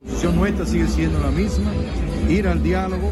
[0.01, 1.72] La posición nuestra sigue siendo la misma,
[2.29, 3.11] ir al diálogo,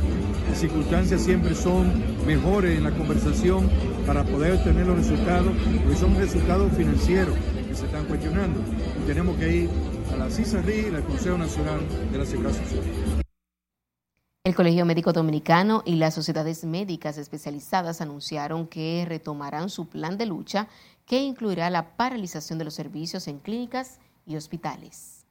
[0.48, 1.92] las circunstancias siempre son
[2.24, 3.68] mejores en la conversación
[4.06, 7.34] para poder obtener los resultados, porque son resultados financieros
[7.68, 8.60] que se están cuestionando.
[9.06, 9.70] Tenemos que ir
[10.18, 12.82] la CISARI y al Consejo Nacional de la Seguridad Social.
[14.44, 20.26] El Colegio Médico Dominicano y las sociedades médicas especializadas anunciaron que retomarán su plan de
[20.26, 20.68] lucha
[21.04, 25.26] que incluirá la paralización de los servicios en clínicas y hospitales.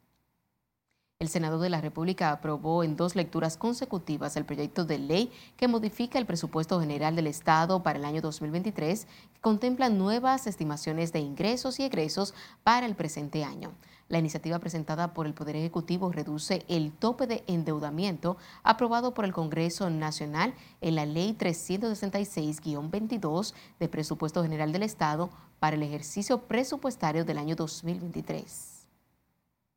[1.17, 5.69] El Senado de la República aprobó en dos lecturas consecutivas el proyecto de ley que
[5.69, 11.19] modifica el presupuesto general del Estado para el año 2023, que contempla nuevas estimaciones de
[11.19, 13.71] ingresos y egresos para el presente año.
[14.07, 19.33] La iniciativa presentada por el Poder Ejecutivo reduce el tope de endeudamiento aprobado por el
[19.33, 27.25] Congreso Nacional en la Ley 366-22 de Presupuesto General del Estado para el ejercicio presupuestario
[27.25, 28.87] del año 2023.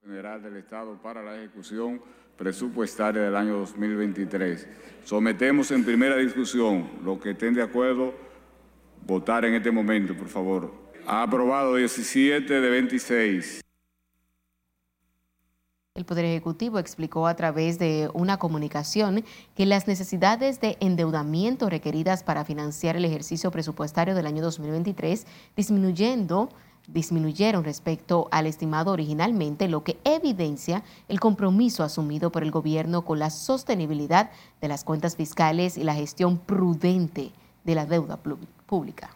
[0.02, 2.02] General del Estado para la ejecución
[2.36, 4.68] presupuestaria del año 2023.
[5.04, 6.86] Sometemos en primera discusión.
[7.02, 8.12] Los que estén de acuerdo,
[9.06, 10.70] votar en este momento, por favor.
[11.06, 13.62] Aprobado 17 de 26.
[15.98, 19.24] El Poder Ejecutivo explicó a través de una comunicación
[19.56, 26.50] que las necesidades de endeudamiento requeridas para financiar el ejercicio presupuestario del año 2023, disminuyendo
[26.86, 33.18] disminuyeron respecto al estimado originalmente, lo que evidencia el compromiso asumido por el gobierno con
[33.18, 34.30] la sostenibilidad
[34.60, 37.32] de las cuentas fiscales y la gestión prudente
[37.64, 38.20] de la deuda
[38.66, 39.10] pública.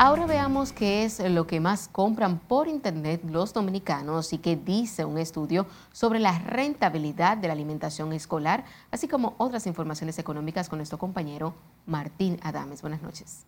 [0.00, 5.04] Ahora veamos qué es lo que más compran por Internet los dominicanos y qué dice
[5.04, 10.78] un estudio sobre la rentabilidad de la alimentación escolar, así como otras informaciones económicas con
[10.78, 12.80] nuestro compañero Martín Adames.
[12.80, 13.44] Buenas noches.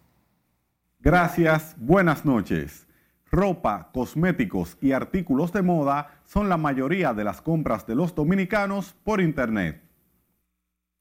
[0.98, 2.88] Gracias, buenas noches.
[3.30, 8.96] Ropa, cosméticos y artículos de moda son la mayoría de las compras de los dominicanos
[9.04, 9.84] por Internet.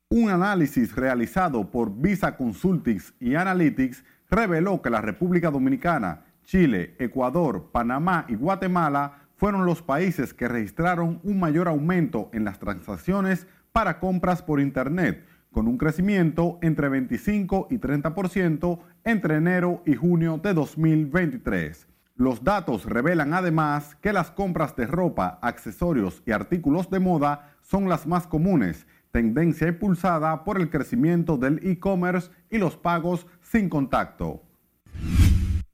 [0.10, 7.70] Un análisis realizado por Visa Consultings y Analytics reveló que la República Dominicana, Chile, Ecuador,
[7.72, 14.00] Panamá y Guatemala fueron los países que registraron un mayor aumento en las transacciones para
[14.00, 20.54] compras por Internet, con un crecimiento entre 25 y 30% entre enero y junio de
[20.54, 21.88] 2023.
[22.16, 27.88] Los datos revelan además que las compras de ropa, accesorios y artículos de moda son
[27.88, 34.44] las más comunes, tendencia impulsada por el crecimiento del e-commerce y los pagos sin contacto.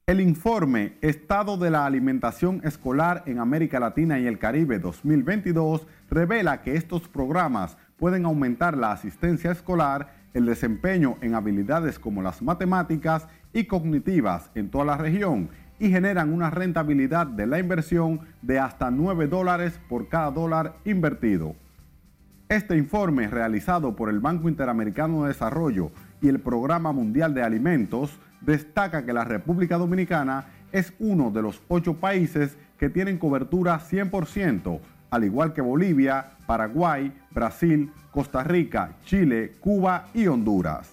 [0.06, 6.62] El informe Estado de la Alimentación Escolar en América Latina y el Caribe 2022 revela
[6.62, 13.28] que estos programas pueden aumentar la asistencia escolar, el desempeño en habilidades como las matemáticas
[13.52, 18.90] y cognitivas en toda la región y generan una rentabilidad de la inversión de hasta
[18.90, 21.54] 9 dólares por cada dólar invertido.
[22.48, 28.18] Este informe, realizado por el Banco Interamericano de Desarrollo y el Programa Mundial de Alimentos,
[28.40, 34.80] destaca que la República Dominicana es uno de los ocho países que tienen cobertura 100%,
[35.10, 40.92] al igual que Bolivia, Paraguay, Brasil, Costa Rica, Chile, Cuba y Honduras.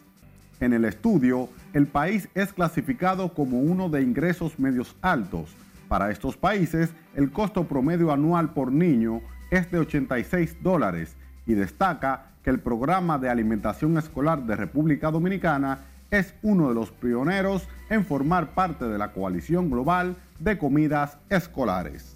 [0.60, 5.54] En el estudio, el país es clasificado como uno de ingresos medios altos.
[5.88, 12.33] Para estos países, el costo promedio anual por niño es de 86 dólares y destaca
[12.44, 15.80] que el programa de alimentación escolar de República Dominicana
[16.12, 22.16] es uno de los pioneros en formar parte de la coalición global de comidas escolares.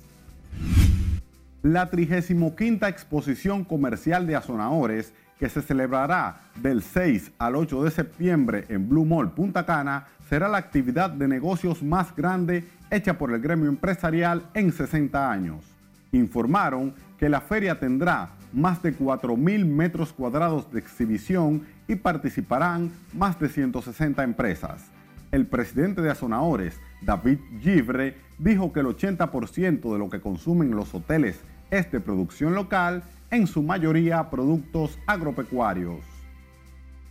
[1.63, 8.66] La 35 exposición comercial de Azonadores, que se celebrará del 6 al 8 de septiembre
[8.70, 13.42] en Blue Mall Punta Cana, será la actividad de negocios más grande hecha por el
[13.42, 15.66] gremio empresarial en 60 años.
[16.12, 23.39] Informaron que la feria tendrá más de 4.000 metros cuadrados de exhibición y participarán más
[23.39, 24.84] de 160 empresas.
[25.32, 30.96] El presidente de Azonadores, David Givre, dijo que el 80% de lo que consumen los
[30.96, 31.39] hoteles
[31.70, 36.00] es de producción local, en su mayoría productos agropecuarios.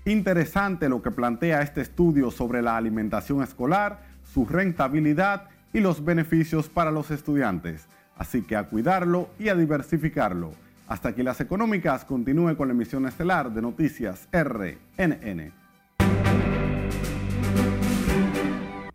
[0.05, 6.69] Interesante lo que plantea este estudio sobre la alimentación escolar, su rentabilidad y los beneficios
[6.69, 7.87] para los estudiantes.
[8.17, 10.66] Así que a cuidarlo y a diversificarlo.
[10.87, 12.05] Hasta aquí las económicas.
[12.05, 15.53] Continúe con la emisión estelar de Noticias RNN.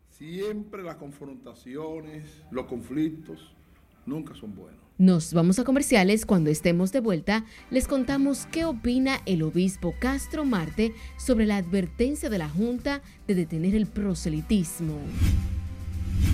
[0.10, 3.54] Siempre las confrontaciones, los conflictos,
[4.06, 4.80] nunca son buenos.
[4.98, 6.26] Nos vamos a comerciales.
[6.26, 12.30] Cuando estemos de vuelta, les contamos qué opina el obispo Castro Marte sobre la advertencia
[12.30, 14.98] de la Junta de detener el proselitismo.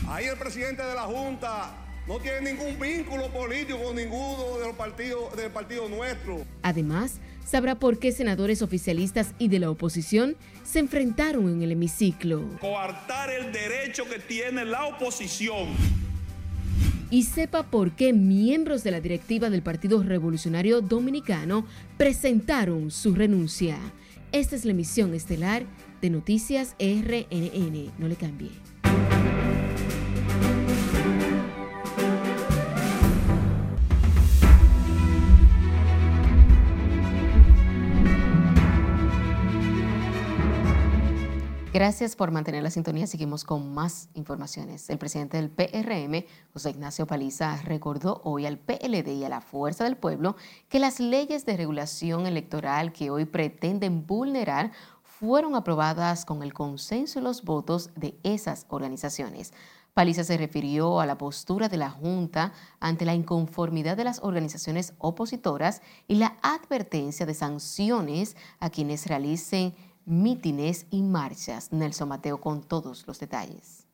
[0.08, 4.76] Ahí el presidente de la Junta no tiene ningún vínculo político con ninguno de los
[4.76, 6.46] partidos del partido nuestro.
[6.62, 12.48] Además, sabrá por qué senadores oficialistas y de la oposición se enfrentaron en el hemiciclo.
[12.60, 15.68] Coartar el derecho que tiene la oposición.
[17.10, 21.66] Y sepa por qué miembros de la directiva del Partido Revolucionario Dominicano
[21.98, 23.78] presentaron su renuncia.
[24.34, 25.64] Esta es la emisión estelar
[26.02, 27.92] de Noticias RNN.
[27.98, 28.52] No le cambie.
[41.78, 43.06] Gracias por mantener la sintonía.
[43.06, 44.90] Seguimos con más informaciones.
[44.90, 49.84] El presidente del PRM, José Ignacio Paliza, recordó hoy al PLD y a la Fuerza
[49.84, 50.36] del Pueblo
[50.70, 54.72] que las leyes de regulación electoral que hoy pretenden vulnerar
[55.04, 59.54] fueron aprobadas con el consenso y los votos de esas organizaciones.
[59.94, 64.94] Paliza se refirió a la postura de la Junta ante la inconformidad de las organizaciones
[64.98, 69.76] opositoras y la advertencia de sanciones a quienes realicen
[70.08, 71.72] mítines y marchas.
[71.72, 73.86] Nelson Mateo con todos los detalles.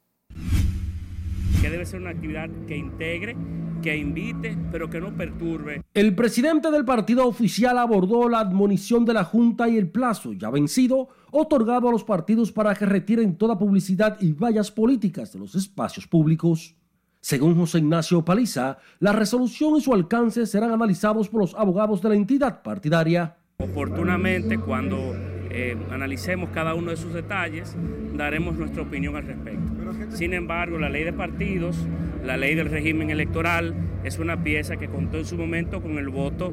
[1.61, 3.35] Que debe ser una actividad que integre,
[3.81, 5.81] que invite, pero que no perturbe.
[5.93, 10.49] El presidente del partido oficial abordó la admonición de la Junta y el plazo ya
[10.49, 15.55] vencido otorgado a los partidos para que retiren toda publicidad y vallas políticas de los
[15.55, 16.75] espacios públicos.
[17.21, 22.09] Según José Ignacio Paliza, la resolución y su alcance serán analizados por los abogados de
[22.09, 23.37] la entidad partidaria.
[23.59, 25.15] Oportunamente, cuando
[25.53, 27.75] eh, analicemos cada uno de sus detalles,
[28.15, 29.61] daremos nuestra opinión al respecto.
[30.09, 31.77] Sin embargo, la ley de partidos,
[32.25, 33.73] la ley del régimen electoral,
[34.03, 36.51] es una pieza que contó en su momento con el voto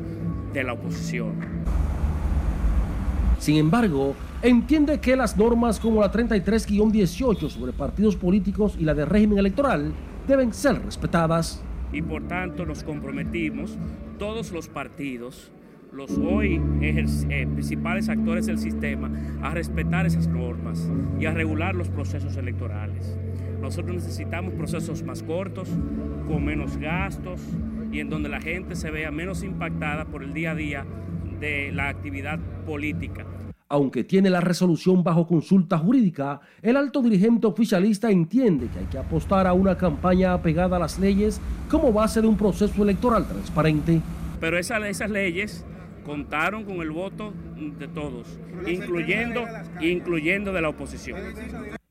[0.52, 1.32] de la oposición.
[3.38, 9.06] Sin embargo, entiende que las normas como la 33-18 sobre partidos políticos y la de
[9.06, 9.94] régimen electoral
[10.28, 11.62] deben ser respetadas.
[11.92, 13.78] Y por tanto nos comprometimos,
[14.18, 15.50] todos los partidos,
[15.92, 19.10] los hoy eh, principales actores del sistema,
[19.42, 23.18] a respetar esas normas y a regular los procesos electorales.
[23.60, 25.68] Nosotros necesitamos procesos más cortos,
[26.26, 27.40] con menos gastos
[27.92, 30.86] y en donde la gente se vea menos impactada por el día a día
[31.40, 33.26] de la actividad política.
[33.68, 38.98] Aunque tiene la resolución bajo consulta jurídica, el alto dirigente oficialista entiende que hay que
[38.98, 44.00] apostar a una campaña apegada a las leyes como base de un proceso electoral transparente.
[44.40, 45.64] Pero esas leyes
[46.04, 47.32] contaron con el voto
[47.78, 48.26] de todos,
[48.66, 49.44] incluyendo,
[49.80, 51.18] incluyendo de la oposición.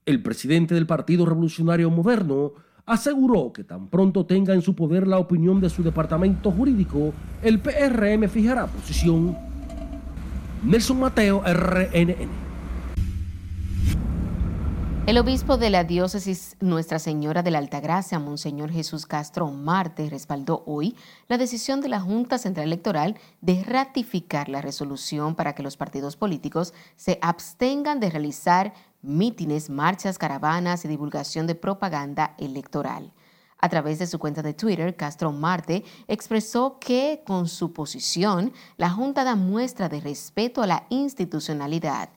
[0.06, 2.54] El presidente del Partido Revolucionario Moderno
[2.86, 7.60] aseguró que tan pronto tenga en su poder la opinión de su departamento jurídico, el
[7.60, 9.38] PRM fijará posición.
[10.64, 12.49] Nelson Mateo, RNN.
[15.08, 20.64] El obispo de la diócesis Nuestra Señora de la Altagracia, Monseñor Jesús Castro Marte, respaldó
[20.68, 20.96] hoy
[21.28, 26.16] la decisión de la Junta Central Electoral de ratificar la resolución para que los partidos
[26.16, 33.12] políticos se abstengan de realizar mítines, marchas, caravanas y divulgación de propaganda electoral.
[33.62, 38.90] A través de su cuenta de Twitter, Castro Marte expresó que con su posición, la
[38.90, 42.10] Junta da muestra de respeto a la institucionalidad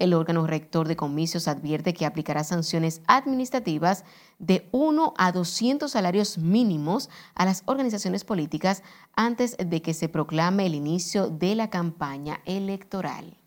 [0.00, 4.04] el órgano rector de comicios advierte que aplicará sanciones administrativas
[4.38, 8.82] de 1 a 200 salarios mínimos a las organizaciones políticas
[9.14, 13.39] antes de que se proclame el inicio de la campaña electoral.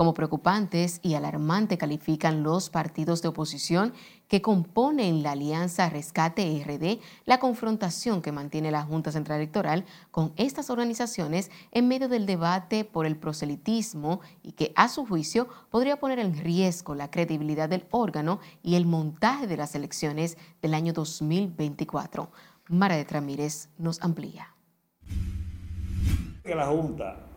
[0.00, 3.92] Como preocupantes y alarmante califican los partidos de oposición
[4.28, 10.32] que componen la Alianza Rescate RD la confrontación que mantiene la Junta Central Electoral con
[10.36, 16.00] estas organizaciones en medio del debate por el proselitismo y que a su juicio podría
[16.00, 20.94] poner en riesgo la credibilidad del órgano y el montaje de las elecciones del año
[20.94, 22.30] 2024.
[22.68, 24.54] Mara de Tramírez nos amplía.
[26.42, 27.29] Que la Junta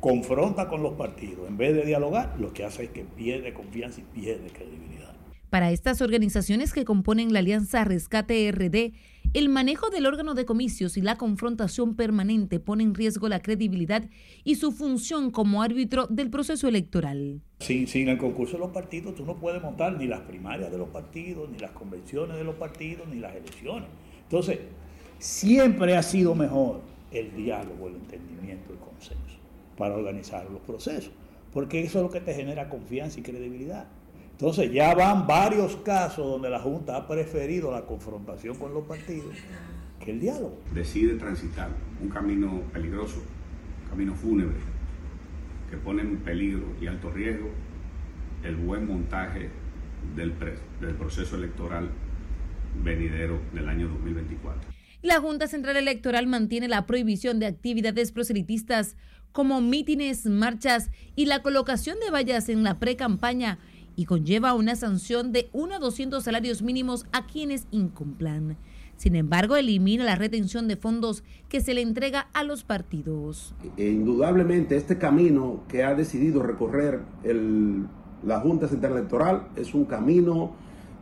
[0.00, 4.00] confronta con los partidos, en vez de dialogar, lo que hace es que pierde confianza
[4.00, 5.14] y pierde credibilidad.
[5.50, 8.92] Para estas organizaciones que componen la Alianza Rescate RD,
[9.34, 14.08] el manejo del órgano de comicios y la confrontación permanente pone en riesgo la credibilidad
[14.44, 17.40] y su función como árbitro del proceso electoral.
[17.60, 20.78] Sin, sin el concurso de los partidos, tú no puedes montar ni las primarias de
[20.78, 23.88] los partidos, ni las convenciones de los partidos, ni las elecciones.
[24.24, 24.58] Entonces,
[25.18, 28.78] siempre ha sido mejor el diálogo, el entendimiento, el
[29.78, 31.12] para organizar los procesos,
[31.52, 33.86] porque eso es lo que te genera confianza y credibilidad.
[34.32, 39.34] Entonces ya van varios casos donde la Junta ha preferido la confrontación con los partidos
[40.04, 40.58] que el diálogo.
[40.74, 41.70] Decide transitar
[42.02, 43.22] un camino peligroso,
[43.84, 44.56] un camino fúnebre,
[45.70, 47.48] que pone en peligro y alto riesgo
[48.44, 49.50] el buen montaje
[50.14, 50.32] del,
[50.80, 51.88] del proceso electoral
[52.82, 54.78] venidero del año 2024.
[55.02, 58.96] La Junta Central Electoral mantiene la prohibición de actividades proselitistas
[59.32, 63.58] como mítines, marchas y la colocación de vallas en la pre-campaña
[63.96, 68.56] y conlleva una sanción de 1 a 200 salarios mínimos a quienes incumplan.
[68.96, 73.54] Sin embargo, elimina la retención de fondos que se le entrega a los partidos.
[73.76, 77.02] E indudablemente este camino que ha decidido recorrer
[78.24, 80.52] la Junta Central Electoral es un camino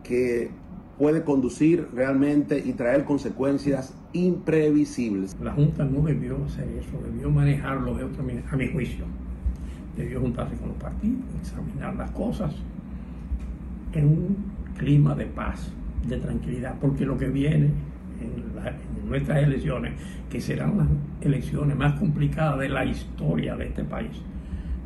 [0.02, 0.50] que
[0.98, 5.36] puede conducir realmente y traer consecuencias imprevisibles.
[5.42, 9.04] La Junta no debió hacer eso, debió manejarlo de otra manera, a mi juicio.
[9.96, 12.54] Debió juntarse con los partidos, examinar las cosas
[13.92, 14.36] en un
[14.76, 15.70] clima de paz,
[16.06, 17.70] de tranquilidad, porque lo que viene
[18.20, 19.94] en, en nuestras elecciones,
[20.30, 20.88] que serán las
[21.20, 24.10] elecciones más complicadas de la historia de este país,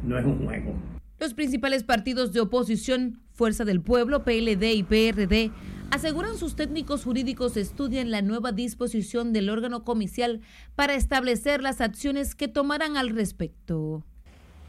[0.04, 0.74] no es un juego.
[1.18, 5.50] Los principales partidos de oposición, Fuerza del Pueblo, PLD y PRD,
[5.90, 10.40] Aseguran sus técnicos jurídicos estudian la nueva disposición del órgano comicial
[10.76, 14.04] para establecer las acciones que tomarán al respecto.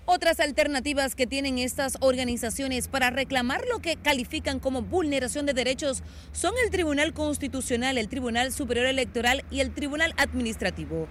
[0.06, 6.02] Otras alternativas que tienen estas organizaciones para reclamar lo que califican como vulneración de derechos
[6.32, 11.08] son el Tribunal Constitucional, el Tribunal Superior Electoral y el Tribunal Administrativo.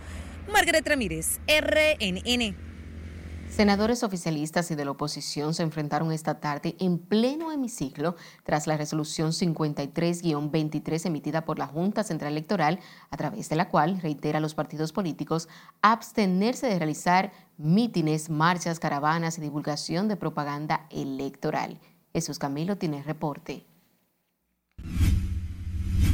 [0.52, 2.69] Margaret Ramírez, RNN.
[3.50, 8.76] Senadores oficialistas y de la oposición se enfrentaron esta tarde en pleno hemiciclo tras la
[8.76, 12.78] resolución 53-23 emitida por la Junta Central Electoral,
[13.10, 15.48] a través de la cual reitera a los partidos políticos
[15.82, 21.80] abstenerse de realizar mítines, marchas, caravanas y divulgación de propaganda electoral.
[22.12, 23.66] Jesús Camilo tiene reporte.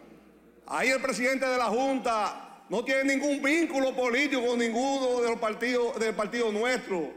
[0.66, 5.38] Ahí el presidente de la Junta no tiene ningún vínculo político con ninguno de los
[5.38, 7.12] partidos del partido nuestro.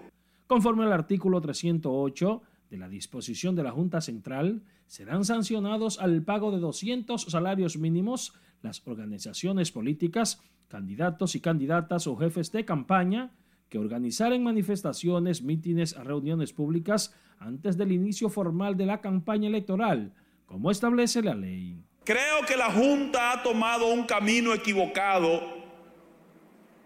[0.47, 6.51] Conforme al artículo 308 de la disposición de la Junta Central, serán sancionados al pago
[6.51, 13.31] de 200 salarios mínimos las organizaciones políticas, candidatos y candidatas o jefes de campaña
[13.69, 20.13] que organizaren manifestaciones, mítines, reuniones públicas antes del inicio formal de la campaña electoral,
[20.45, 21.81] como establece la ley.
[22.07, 25.41] Creo que la Junta ha tomado un camino equivocado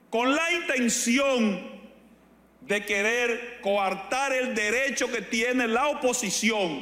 [0.09, 1.59] con la intención
[2.67, 6.79] de querer coartar el derecho que tiene la oposición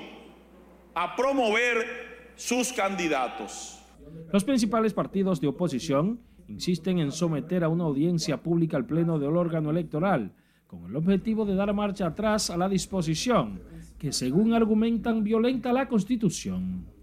[0.96, 3.84] a promover sus candidatos.
[4.32, 9.36] Los principales partidos de oposición insisten en someter a una audiencia pública al Pleno del
[9.36, 10.32] órgano electoral
[10.66, 13.62] con el objetivo de dar marcha atrás a la disposición
[13.98, 16.99] que según argumentan violenta la Constitución.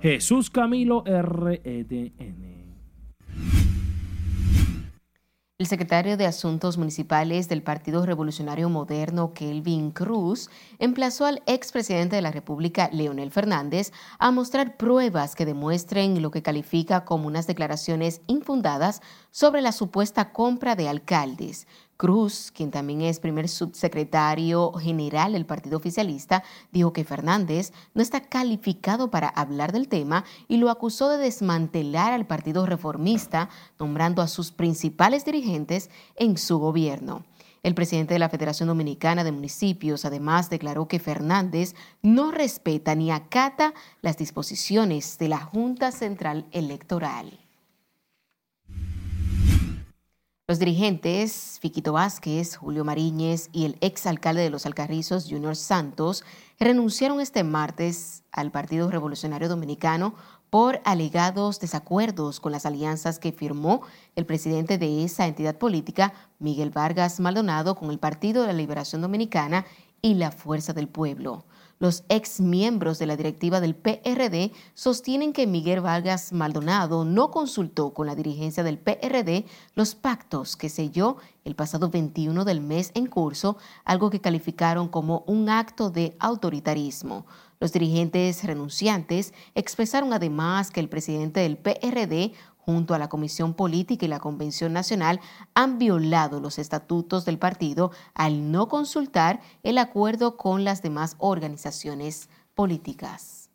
[0.00, 2.56] Jesús Camilo REDN.
[5.58, 12.20] El secretario de Asuntos Municipales del Partido Revolucionario Moderno, Kelvin Cruz, emplazó al expresidente de
[12.20, 18.20] la República, Leonel Fernández, a mostrar pruebas que demuestren lo que califica como unas declaraciones
[18.26, 21.66] infundadas sobre la supuesta compra de alcaldes.
[21.96, 28.20] Cruz, quien también es primer subsecretario general del partido oficialista, dijo que Fernández no está
[28.20, 34.28] calificado para hablar del tema y lo acusó de desmantelar al partido reformista, nombrando a
[34.28, 37.24] sus principales dirigentes en su gobierno.
[37.62, 43.10] El presidente de la Federación Dominicana de Municipios además declaró que Fernández no respeta ni
[43.10, 47.45] acata las disposiciones de la Junta Central Electoral.
[50.48, 56.22] Los dirigentes Fiquito Vázquez, Julio Mariñez y el exalcalde de los Alcarrizos, Junior Santos,
[56.60, 60.14] renunciaron este martes al Partido Revolucionario Dominicano
[60.48, 63.82] por alegados desacuerdos con las alianzas que firmó
[64.14, 69.02] el presidente de esa entidad política, Miguel Vargas Maldonado, con el Partido de la Liberación
[69.02, 69.66] Dominicana
[70.00, 71.44] y la Fuerza del Pueblo.
[71.78, 77.92] Los ex miembros de la directiva del PRD sostienen que Miguel Vargas Maldonado no consultó
[77.92, 83.04] con la dirigencia del PRD los pactos que selló el pasado 21 del mes en
[83.06, 87.26] curso, algo que calificaron como un acto de autoritarismo.
[87.60, 92.32] Los dirigentes renunciantes expresaron además que el presidente del PRD
[92.66, 95.20] junto a la Comisión Política y la Convención Nacional,
[95.54, 102.28] han violado los estatutos del partido al no consultar el acuerdo con las demás organizaciones
[102.54, 103.50] políticas.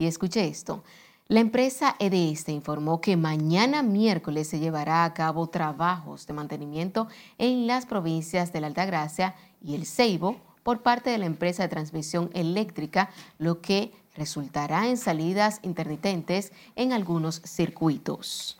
[0.00, 0.82] Y escuche esto.
[1.28, 7.06] La empresa EDESTE informó que mañana miércoles se llevará a cabo trabajos de mantenimiento
[7.38, 11.68] en las provincias de la Altagracia y el Ceibo por parte de la empresa de
[11.68, 18.58] transmisión eléctrica, lo que resultará en salidas intermitentes en algunos circuitos.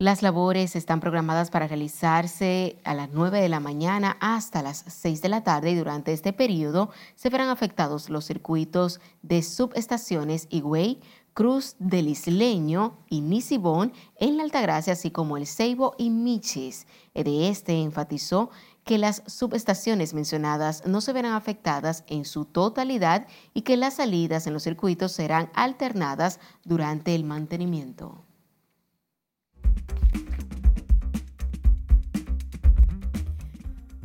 [0.00, 5.22] Las labores están programadas para realizarse a las 9 de la mañana hasta las 6
[5.22, 11.00] de la tarde y durante este periodo se verán afectados los circuitos de subestaciones Higüey,
[11.32, 16.86] Cruz del Isleño y Nisibón en la Altagracia, así como el Ceibo y Michis.
[17.14, 18.50] De este enfatizó
[18.84, 24.46] que las subestaciones mencionadas no se verán afectadas en su totalidad y que las salidas
[24.46, 28.24] en los circuitos serán alternadas durante el mantenimiento.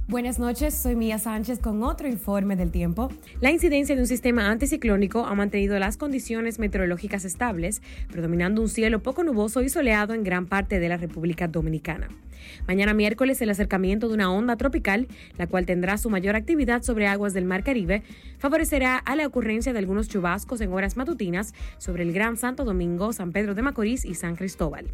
[0.09, 3.11] Buenas noches, soy Mía Sánchez con otro informe del tiempo.
[3.41, 9.03] La incidencia de un sistema anticiclónico ha mantenido las condiciones meteorológicas estables, predominando un cielo
[9.03, 12.09] poco nuboso y soleado en gran parte de la República Dominicana.
[12.67, 17.07] Mañana miércoles el acercamiento de una onda tropical, la cual tendrá su mayor actividad sobre
[17.07, 18.03] aguas del Mar Caribe,
[18.37, 23.13] favorecerá a la ocurrencia de algunos chubascos en horas matutinas sobre el Gran Santo Domingo,
[23.13, 24.87] San Pedro de Macorís y San Cristóbal.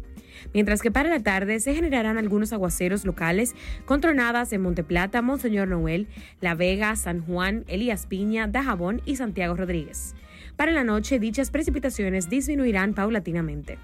[0.52, 5.68] Mientras que para la tarde se generarán algunos aguaceros locales con tronadas en Monteplata, Monseñor
[5.68, 6.08] Noel,
[6.40, 10.14] La Vega, San Juan, Elías Piña, Dajabón y Santiago Rodríguez.
[10.56, 13.78] Para la noche, dichas precipitaciones disminuirán paulatinamente.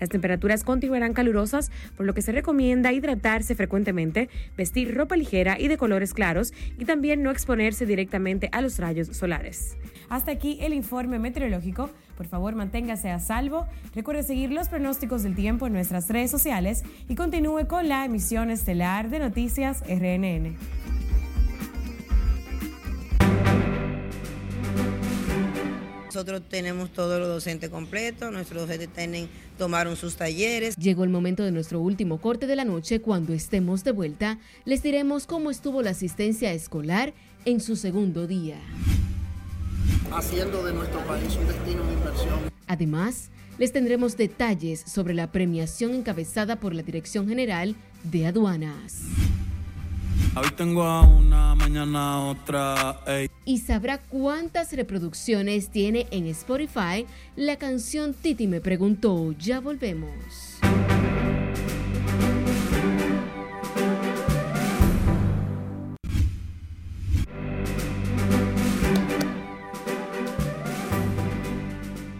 [0.00, 5.68] Las temperaturas continuarán calurosas, por lo que se recomienda hidratarse frecuentemente, vestir ropa ligera y
[5.68, 9.76] de colores claros y también no exponerse directamente a los rayos solares.
[10.08, 11.90] Hasta aquí el informe meteorológico.
[12.16, 13.66] Por favor, manténgase a salvo.
[13.94, 18.50] Recuerde seguir los pronósticos del tiempo en nuestras redes sociales y continúe con la emisión
[18.50, 20.56] estelar de Noticias RNN.
[26.14, 30.76] Nosotros tenemos todos los docentes completos, nuestros docentes tienen, tomaron sus talleres.
[30.76, 33.00] Llegó el momento de nuestro último corte de la noche.
[33.00, 38.60] Cuando estemos de vuelta, les diremos cómo estuvo la asistencia escolar en su segundo día.
[40.12, 42.38] Haciendo de nuestro país un destino de inversión.
[42.68, 49.00] Además, les tendremos detalles sobre la premiación encabezada por la Dirección General de Aduanas.
[50.36, 52.98] Hoy tengo a una, mañana otra.
[53.44, 57.06] Y sabrá cuántas reproducciones tiene en Spotify
[57.36, 59.30] la canción Titi me preguntó.
[59.38, 60.58] Ya volvemos.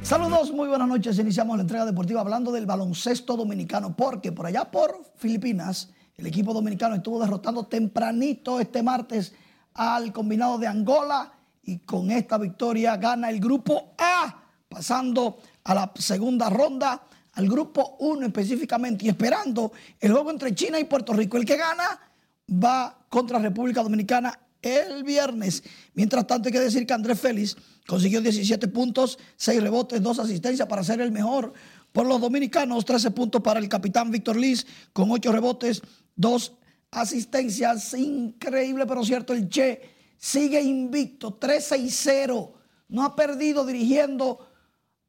[0.02, 1.18] Saludos, muy buenas noches.
[1.18, 6.52] Iniciamos la entrega deportiva hablando del baloncesto dominicano, porque por allá por Filipinas el equipo
[6.52, 9.32] dominicano estuvo derrotando tempranito este martes
[9.74, 11.32] al combinado de Angola
[11.64, 17.02] y con esta victoria gana el grupo A, pasando a la segunda ronda,
[17.32, 21.36] al grupo 1 específicamente y esperando el juego entre China y Puerto Rico.
[21.36, 21.98] El que gana
[22.48, 25.62] va contra República Dominicana el viernes.
[25.94, 27.56] Mientras tanto, hay que decir que Andrés Félix
[27.86, 31.52] consiguió 17 puntos, 6 rebotes, 2 asistencias para ser el mejor
[31.92, 35.82] por los dominicanos, 13 puntos para el capitán Víctor Liz con 8 rebotes,
[36.14, 36.52] dos
[36.90, 42.52] asistencias, increíble pero cierto, el Che sigue invicto, 13-0,
[42.88, 44.48] no ha perdido dirigiendo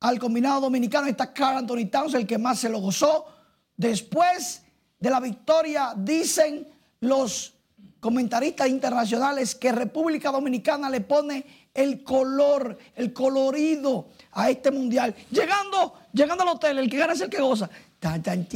[0.01, 3.25] al combinado dominicano, está Carl Anthony Towns, el que más se lo gozó.
[3.77, 4.63] Después
[4.99, 6.67] de la victoria, dicen
[6.99, 7.53] los
[7.99, 15.15] comentaristas internacionales que República Dominicana le pone el color, el colorido a este mundial.
[15.31, 17.69] Llegando, llegando al hotel, el que gana es el que goza.
[17.99, 18.47] Tan, tan,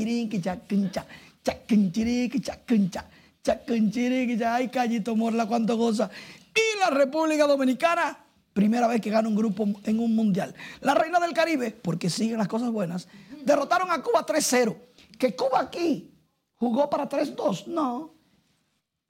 [1.50, 3.06] chacunchiriqui, chacuncha,
[3.44, 6.10] chacunchiriqui, ya ay, Callito Morla, cuánto goza.
[6.54, 8.18] Y la República Dominicana,
[8.54, 10.54] primera vez que gana un grupo en un mundial.
[10.82, 13.08] La Reina del Caribe, porque siguen las cosas buenas,
[13.44, 14.76] derrotaron a Cuba 3-0.
[15.18, 16.12] Que Cuba aquí
[16.56, 18.14] jugó para 3-2, no.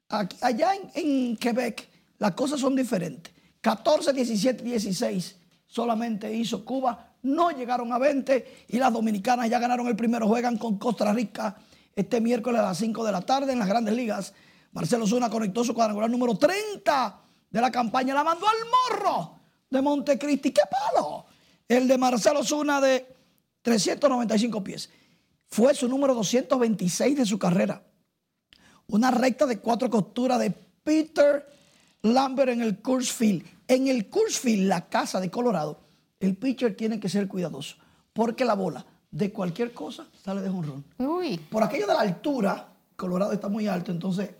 [0.08, 1.88] Aquí, allá en, en Quebec
[2.18, 3.32] las cosas son diferentes.
[3.60, 5.36] 14, 17, 16
[5.66, 10.56] solamente hizo Cuba, no llegaron a 20 y las dominicanas ya ganaron el primero, juegan
[10.56, 11.56] con Costa Rica
[11.94, 14.32] este miércoles a las 5 de la tarde en las grandes ligas.
[14.72, 17.20] Marcelo Zuna conectó su cuadrangular número 30
[17.50, 18.14] de la campaña.
[18.14, 20.52] La mandó al morro de Montecristi.
[20.52, 21.26] ¡Qué palo!
[21.68, 23.06] El de Marcelo Zuna de
[23.62, 24.90] 395 pies.
[25.46, 27.82] Fue su número 226 de su carrera.
[28.86, 31.46] Una recta de cuatro costuras de Peter
[32.02, 33.44] Lambert en el Coors Field.
[33.68, 35.80] En el Coors Field, la casa de Colorado,
[36.18, 37.76] el pitcher tiene que ser cuidadoso
[38.12, 40.84] porque la bola de cualquier cosa sale de jonrón.
[40.98, 41.38] Uy.
[41.38, 44.30] Por aquello de la altura, Colorado está muy alto, entonces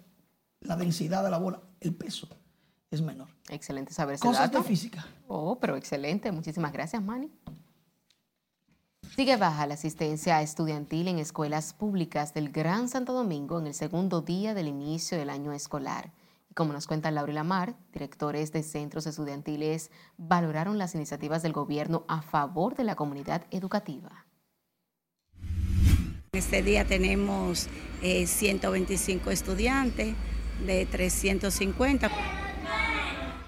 [0.61, 2.29] la densidad de la bola, el peso
[2.91, 3.29] es menor.
[3.49, 5.07] Excelente saber ese Cosas de física.
[5.29, 6.31] Oh, pero excelente.
[6.33, 7.31] Muchísimas gracias, Manny.
[9.17, 14.23] Sigue baja la asistencia estudiantil en escuelas públicas del Gran Santo Domingo en el segundo
[14.23, 16.13] día del inicio del año escolar.
[16.49, 22.05] Y como nos cuenta Laura Lamar, directores de centros estudiantiles valoraron las iniciativas del gobierno
[22.09, 24.27] a favor de la comunidad educativa.
[26.33, 27.67] Este día tenemos
[28.03, 30.15] 125 eh, estudiantes
[30.65, 32.09] de 350.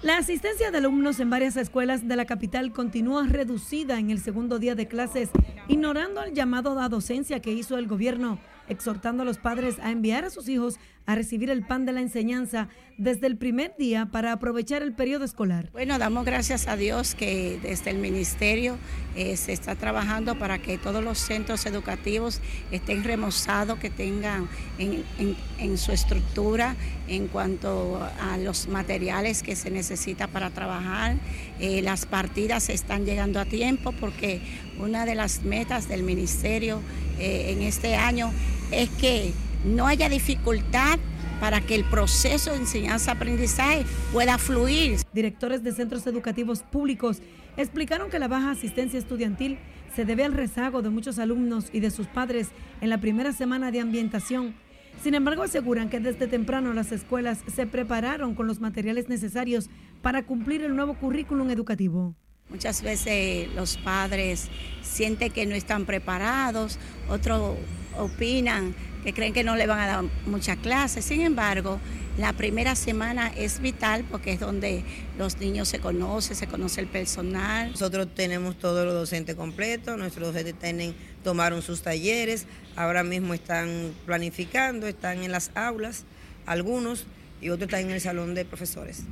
[0.01, 4.59] La asistencia de alumnos en varias escuelas de la capital continúa reducida en el segundo
[4.59, 5.29] día de clases,
[5.69, 8.37] ignorando el llamado a docencia que hizo el gobierno,
[8.69, 12.01] exhortando a los padres a enviar a sus hijos a recibir el pan de la
[12.01, 15.69] enseñanza desde el primer día para aprovechar el periodo escolar.
[15.73, 18.77] Bueno, damos gracias a Dios que desde el ministerio
[19.15, 22.39] eh, se está trabajando para que todos los centros educativos
[22.71, 24.47] estén remozados, que tengan
[24.77, 26.75] en, su estructura
[27.07, 31.17] en cuanto a los materiales que se necesita para trabajar.
[31.59, 34.41] Eh, las partidas están llegando a tiempo porque
[34.79, 36.81] una de las metas del ministerio
[37.19, 38.31] eh, en este año
[38.71, 39.31] es que
[39.63, 40.99] no haya dificultad
[41.39, 44.99] para que el proceso de enseñanza-aprendizaje pueda fluir.
[45.13, 47.21] Directores de centros educativos públicos
[47.57, 49.59] explicaron que la baja asistencia estudiantil
[49.95, 52.47] se debe al rezago de muchos alumnos y de sus padres
[52.81, 54.55] en la primera semana de ambientación.
[55.01, 59.69] Sin embargo, aseguran que desde temprano las escuelas se prepararon con los materiales necesarios
[60.03, 62.13] para cumplir el nuevo currículum educativo.
[62.49, 64.49] Muchas veces los padres
[64.83, 66.77] sienten que no están preparados,
[67.09, 67.57] otros
[67.97, 71.01] opinan que creen que no le van a dar mucha clase.
[71.01, 71.79] Sin embargo,
[72.17, 74.83] la primera semana es vital porque es donde
[75.17, 77.71] los niños se conocen, se conoce el personal.
[77.71, 82.45] Nosotros tenemos todos los docentes completos, nuestros docentes tienen, tomaron sus talleres,
[82.75, 86.03] ahora mismo están planificando, están en las aulas,
[86.45, 87.05] algunos,
[87.41, 89.03] y otros están en el salón de profesores.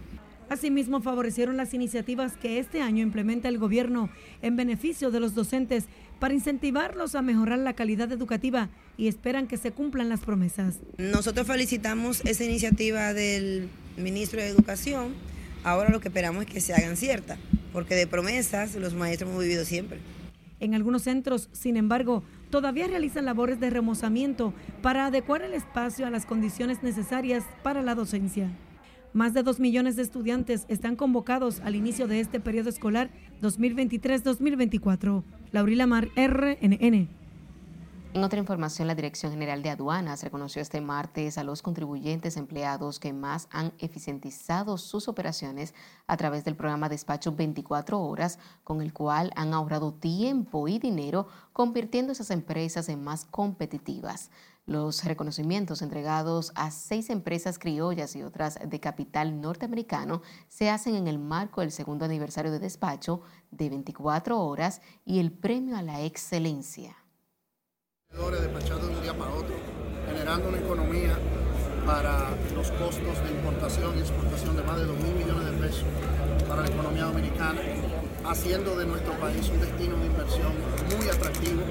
[0.51, 4.09] Asimismo, favorecieron las iniciativas que este año implementa el gobierno
[4.41, 5.85] en beneficio de los docentes
[6.19, 10.79] para incentivarlos a mejorar la calidad educativa y esperan que se cumplan las promesas.
[10.97, 15.13] Nosotros felicitamos esa iniciativa del ministro de Educación.
[15.63, 17.39] Ahora lo que esperamos es que se hagan ciertas,
[17.71, 19.99] porque de promesas los maestros hemos vivido siempre.
[20.59, 26.09] En algunos centros, sin embargo, todavía realizan labores de remozamiento para adecuar el espacio a
[26.09, 28.49] las condiciones necesarias para la docencia.
[29.13, 33.09] Más de 2 millones de estudiantes están convocados al inicio de este periodo escolar
[33.41, 35.23] 2023-2024.
[35.51, 37.09] Laurila Mar, RNN.
[38.13, 42.99] En otra información, la Dirección General de Aduanas reconoció este martes a los contribuyentes empleados
[42.99, 45.73] que más han eficientizado sus operaciones
[46.07, 51.27] a través del programa Despacho 24 Horas, con el cual han ahorrado tiempo y dinero,
[51.53, 54.29] convirtiendo esas empresas en más competitivas.
[54.71, 61.09] Los reconocimientos entregados a seis empresas criollas y otras de capital norteamericano se hacen en
[61.09, 63.19] el marco del segundo aniversario de despacho
[63.51, 66.95] de 24 horas y el premio a la excelencia.
[68.11, 69.55] Despachados de un día para otro,
[70.05, 71.19] generando una economía
[71.85, 75.83] para los costos de importación y exportación de más de 2 mil millones de pesos
[76.47, 77.59] para la economía dominicana,
[78.25, 80.53] haciendo de nuestro país un destino de inversión
[80.95, 81.61] muy atractivo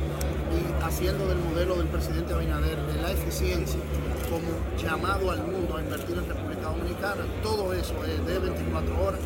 [0.51, 3.81] y haciendo del modelo del presidente Abinader de la eficiencia
[4.29, 4.49] como
[4.79, 7.25] llamado al mundo a invertir en República Dominicana.
[7.43, 9.21] Todo eso es de 24 horas,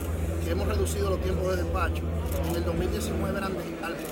[0.45, 2.03] que hemos reducido los tiempos de despacho.
[2.49, 3.53] En el 2019 eran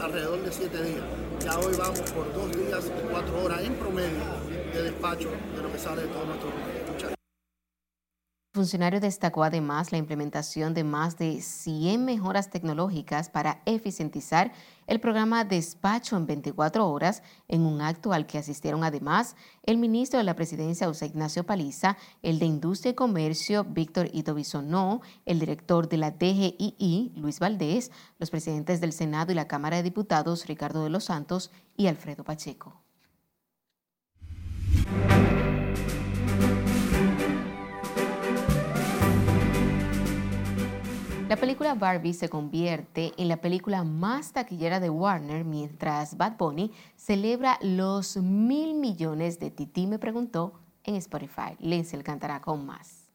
[0.01, 1.05] alrededor de 7 días.
[1.45, 4.21] Ya hoy vamos por 2 días y 4 horas en promedio
[4.73, 6.72] de despacho de lo que sale de todo nuestro país.
[8.63, 14.53] Funcionario destacó además la implementación de más de 100 mejoras tecnológicas para eficientizar
[14.87, 19.35] el programa Despacho en 24 horas en un acto al que asistieron además
[19.65, 24.33] el ministro de la Presidencia José Ignacio Paliza, el de Industria y Comercio Víctor Ito
[24.33, 27.91] Bisonó, el director de la DGII Luis Valdés,
[28.21, 32.23] los presidentes del Senado y la Cámara de Diputados Ricardo de los Santos y Alfredo
[32.23, 32.81] Pacheco.
[41.33, 46.71] La película Barbie se convierte en la película más taquillera de Warner mientras Bad Bunny
[46.95, 51.57] celebra los mil millones de Titi me preguntó en Spotify.
[51.59, 53.09] Lindsay cantará con más.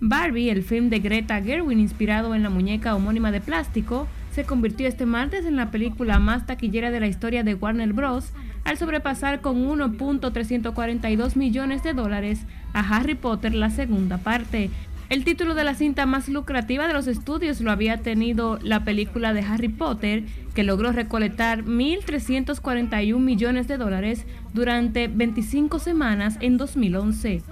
[0.00, 4.86] Barbie, el film de Greta Gerwin inspirado en la muñeca homónima de plástico, se convirtió
[4.86, 8.32] este martes en la película más taquillera de la historia de Warner Bros.
[8.68, 12.40] Al sobrepasar con 1.342 millones de dólares
[12.74, 14.68] a Harry Potter la segunda parte.
[15.08, 19.32] El título de la cinta más lucrativa de los estudios lo había tenido la película
[19.32, 27.42] de Harry Potter, que logró recolectar 1.341 millones de dólares durante 25 semanas en 2011.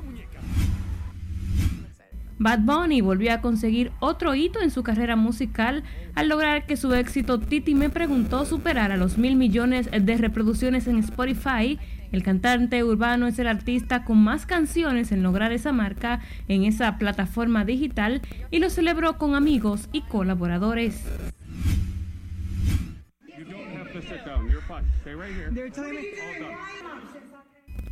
[2.38, 5.84] Bad Bunny volvió a conseguir otro hito en su carrera musical.
[6.14, 10.98] Al lograr que su éxito Titi me preguntó superara los mil millones de reproducciones en
[10.98, 11.78] Spotify.
[12.12, 16.98] El cantante urbano es el artista con más canciones en lograr esa marca en esa
[16.98, 18.20] plataforma digital
[18.50, 21.04] y lo celebró con amigos y colaboradores.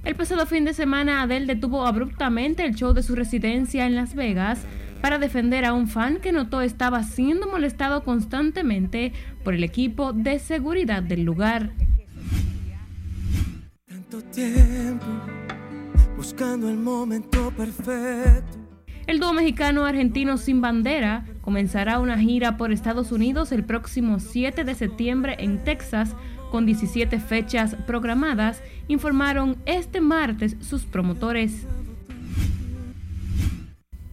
[0.05, 4.14] El pasado fin de semana, Adele detuvo abruptamente el show de su residencia en Las
[4.14, 4.61] Vegas
[5.00, 10.38] para defender a un fan que notó estaba siendo molestado constantemente por el equipo de
[10.38, 11.72] seguridad del lugar.
[13.86, 15.07] Tanto tiempo
[16.18, 18.59] buscando el momento perfecto.
[19.07, 24.74] El dúo mexicano-argentino Sin Bandera comenzará una gira por Estados Unidos el próximo 7 de
[24.74, 26.14] septiembre en Texas
[26.55, 31.66] con 17 fechas programadas, informaron este martes sus promotores.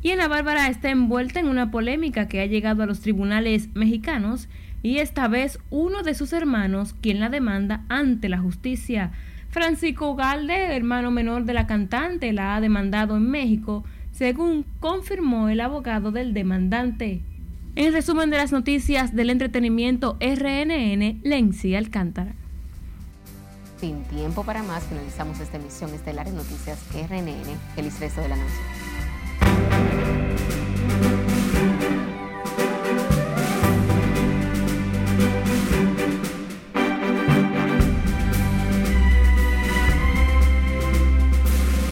[0.01, 4.49] Y Ana Bárbara está envuelta en una polémica que ha llegado a los tribunales mexicanos
[4.81, 9.11] y esta vez uno de sus hermanos quien la demanda ante la justicia.
[9.49, 15.61] Francisco Galde, hermano menor de la cantante, la ha demandado en México, según confirmó el
[15.61, 17.21] abogado del demandante.
[17.75, 22.35] En resumen de las noticias del entretenimiento RNN, Lenzi Alcántara.
[23.79, 27.57] Sin tiempo para más, finalizamos esta emisión estelar en Noticias RNN.
[27.75, 28.53] Feliz resto de la noche.